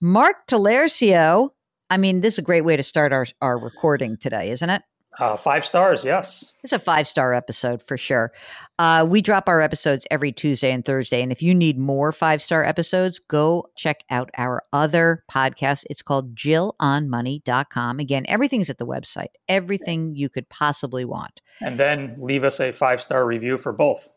Mark 0.00 0.46
Talercio, 0.48 1.50
I 1.90 1.96
mean, 1.96 2.20
this 2.20 2.34
is 2.34 2.38
a 2.38 2.42
great 2.42 2.64
way 2.64 2.76
to 2.76 2.82
start 2.82 3.12
our, 3.12 3.26
our 3.40 3.58
recording 3.58 4.16
today, 4.16 4.50
isn't 4.50 4.70
it? 4.70 4.82
Uh, 5.18 5.36
five 5.36 5.64
stars, 5.66 6.04
yes. 6.04 6.54
It's 6.62 6.72
a 6.72 6.78
five 6.78 7.06
star 7.06 7.34
episode 7.34 7.82
for 7.82 7.98
sure. 7.98 8.32
Uh, 8.78 9.06
we 9.08 9.20
drop 9.20 9.48
our 9.48 9.60
episodes 9.60 10.06
every 10.10 10.32
Tuesday 10.32 10.72
and 10.72 10.84
Thursday. 10.84 11.22
And 11.22 11.30
if 11.30 11.42
you 11.42 11.54
need 11.54 11.78
more 11.78 12.12
five 12.12 12.42
star 12.42 12.64
episodes, 12.64 13.18
go 13.18 13.68
check 13.76 14.04
out 14.08 14.30
our 14.38 14.62
other 14.72 15.22
podcast. 15.30 15.84
It's 15.90 16.02
called 16.02 16.34
jillonmoney.com. 16.34 17.98
Again, 17.98 18.24
everything's 18.26 18.70
at 18.70 18.78
the 18.78 18.86
website, 18.86 19.34
everything 19.48 20.14
you 20.14 20.28
could 20.28 20.48
possibly 20.48 21.04
want. 21.04 21.42
And 21.60 21.78
then 21.78 22.16
leave 22.18 22.44
us 22.44 22.58
a 22.58 22.72
five 22.72 23.02
star 23.02 23.26
review 23.26 23.58
for 23.58 23.72
both. 23.72 24.08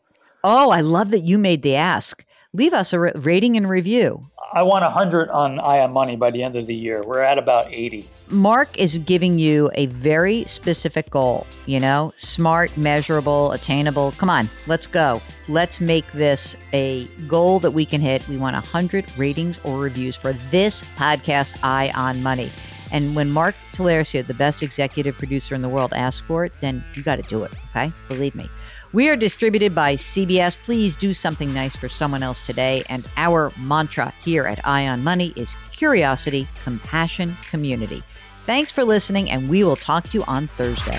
Oh, 0.44 0.70
I 0.70 0.80
love 0.80 1.10
that 1.10 1.24
you 1.24 1.38
made 1.38 1.62
the 1.62 1.74
ask. 1.74 2.24
Leave 2.56 2.72
us 2.72 2.94
a 2.94 2.98
rating 2.98 3.54
and 3.58 3.68
review. 3.68 4.30
I 4.54 4.62
want 4.62 4.82
100 4.82 5.28
on 5.28 5.58
Jill 5.58 5.80
on 5.80 5.92
Money 5.92 6.16
by 6.16 6.30
the 6.30 6.42
end 6.42 6.56
of 6.56 6.66
the 6.66 6.74
year. 6.74 7.04
We're 7.04 7.20
at 7.20 7.36
about 7.36 7.70
80. 7.70 8.08
Mark 8.28 8.80
is 8.80 8.96
giving 8.96 9.38
you 9.38 9.70
a 9.74 9.86
very 9.86 10.44
specific 10.44 11.10
goal, 11.10 11.46
you 11.66 11.78
know, 11.78 12.14
smart, 12.16 12.74
measurable, 12.78 13.52
attainable. 13.52 14.12
Come 14.12 14.30
on, 14.30 14.48
let's 14.66 14.86
go. 14.86 15.20
Let's 15.48 15.82
make 15.82 16.10
this 16.12 16.56
a 16.72 17.04
goal 17.28 17.58
that 17.58 17.72
we 17.72 17.84
can 17.84 18.00
hit. 18.00 18.26
We 18.26 18.38
want 18.38 18.54
100 18.54 19.04
ratings 19.18 19.60
or 19.62 19.78
reviews 19.78 20.16
for 20.16 20.32
this 20.50 20.82
podcast, 20.96 21.60
Jill 21.60 21.94
on 21.94 22.22
Money. 22.22 22.48
And 22.90 23.14
when 23.14 23.30
Mark 23.32 23.54
Talercio, 23.72 24.26
the 24.26 24.32
best 24.32 24.62
executive 24.62 25.18
producer 25.18 25.54
in 25.54 25.60
the 25.60 25.68
world, 25.68 25.92
asks 25.92 26.26
for 26.26 26.46
it, 26.46 26.52
then 26.62 26.82
you 26.94 27.02
got 27.02 27.16
to 27.16 27.28
do 27.28 27.44
it. 27.44 27.52
Okay. 27.70 27.92
Believe 28.08 28.34
me. 28.34 28.48
We 28.96 29.10
are 29.10 29.16
distributed 29.16 29.74
by 29.74 29.96
CBS. 29.96 30.56
Please 30.56 30.96
do 30.96 31.12
something 31.12 31.52
nice 31.52 31.76
for 31.76 31.86
someone 31.86 32.22
else 32.22 32.40
today. 32.40 32.82
And 32.88 33.06
our 33.18 33.52
mantra 33.58 34.14
here 34.24 34.46
at 34.46 34.56
Jill 34.64 34.72
on 34.72 35.04
Money 35.04 35.34
is 35.36 35.54
curiosity, 35.70 36.48
compassion, 36.64 37.36
community. 37.50 38.02
Thanks 38.44 38.72
for 38.72 38.84
listening, 38.84 39.30
and 39.30 39.50
we 39.50 39.64
will 39.64 39.76
talk 39.76 40.08
to 40.08 40.16
you 40.16 40.24
on 40.26 40.46
Thursday. 40.46 40.98